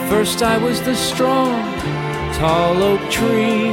First 0.09 0.43
I 0.43 0.57
was 0.57 0.81
the 0.81 0.95
strong 0.95 1.57
tall 2.39 2.81
oak 2.83 3.01
tree. 3.09 3.71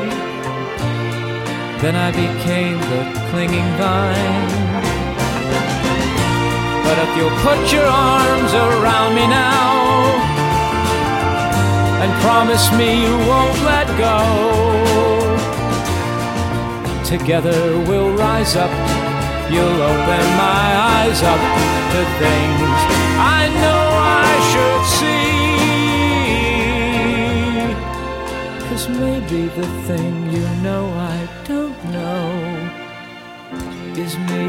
Then 1.82 1.96
I 1.96 2.10
became 2.10 2.78
the 2.92 3.02
clinging 3.30 3.70
vine. 3.80 4.70
But 6.84 6.96
if 7.04 7.10
you'll 7.16 7.38
put 7.48 7.72
your 7.72 7.86
arms 7.86 8.52
around 8.52 9.14
me 9.14 9.26
now 9.26 10.30
and 12.02 12.10
promise 12.22 12.72
me 12.72 12.88
you 13.04 13.14
won't 13.30 13.58
let 13.62 13.86
go, 13.98 14.79
together 17.10 17.76
we'll 17.88 18.14
rise 18.16 18.54
up. 18.54 18.70
You'll 19.50 19.82
open 19.92 20.24
my 20.46 20.66
eyes 20.94 21.20
up 21.24 21.40
to 21.92 22.00
things 22.22 22.78
I 23.18 23.40
know 23.62 23.82
I 24.22 24.32
should 24.50 24.84
see. 24.98 25.40
Cause 28.68 28.84
maybe 28.88 29.40
the 29.60 29.66
thing 29.88 30.14
you 30.30 30.46
know 30.62 30.84
I 31.14 31.28
don't 31.48 31.78
know 31.96 32.30
is 34.04 34.12
me. 34.28 34.46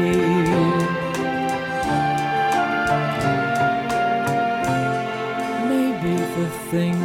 Maybe 5.72 6.14
the 6.38 6.48
thing 6.70 6.96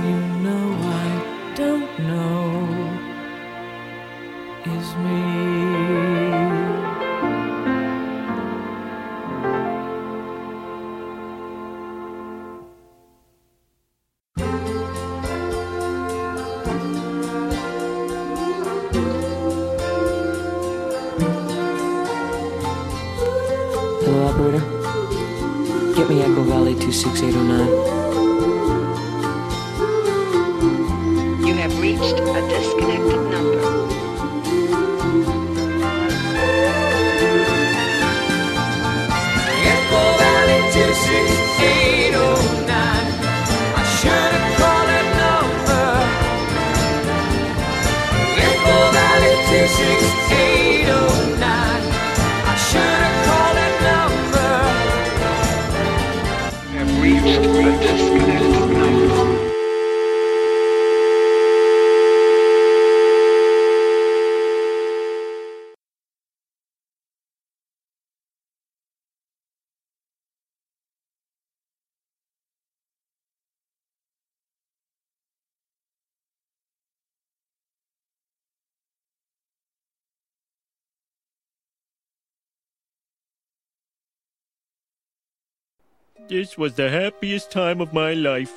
This 86.28 86.57
was 86.57 86.73
the 86.73 86.89
happiest 86.89 87.51
time 87.51 87.80
of 87.80 87.93
my 87.93 88.13
life. 88.13 88.51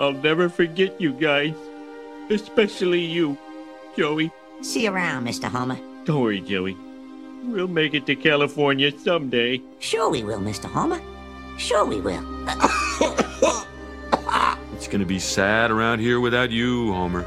I'll 0.00 0.12
never 0.12 0.48
forget 0.48 1.00
you 1.00 1.12
guys. 1.12 1.54
Especially 2.28 3.04
you, 3.04 3.38
Joey. 3.96 4.32
See 4.62 4.82
you 4.84 4.92
around, 4.92 5.24
Mr. 5.24 5.44
Homer. 5.44 5.78
Don't 6.04 6.20
worry, 6.20 6.40
Joey. 6.40 6.76
We'll 7.44 7.68
make 7.68 7.94
it 7.94 8.04
to 8.06 8.16
California 8.16 8.90
someday. 8.98 9.62
Sure 9.78 10.10
we 10.10 10.24
will, 10.24 10.40
Mr. 10.40 10.64
Homer. 10.64 11.00
Sure 11.56 11.84
we 11.84 12.00
will. 12.00 12.24
It's 14.74 14.88
gonna 14.88 15.06
be 15.06 15.18
sad 15.18 15.70
around 15.70 16.00
here 16.00 16.20
without 16.20 16.50
you, 16.50 16.92
Homer. 16.92 17.24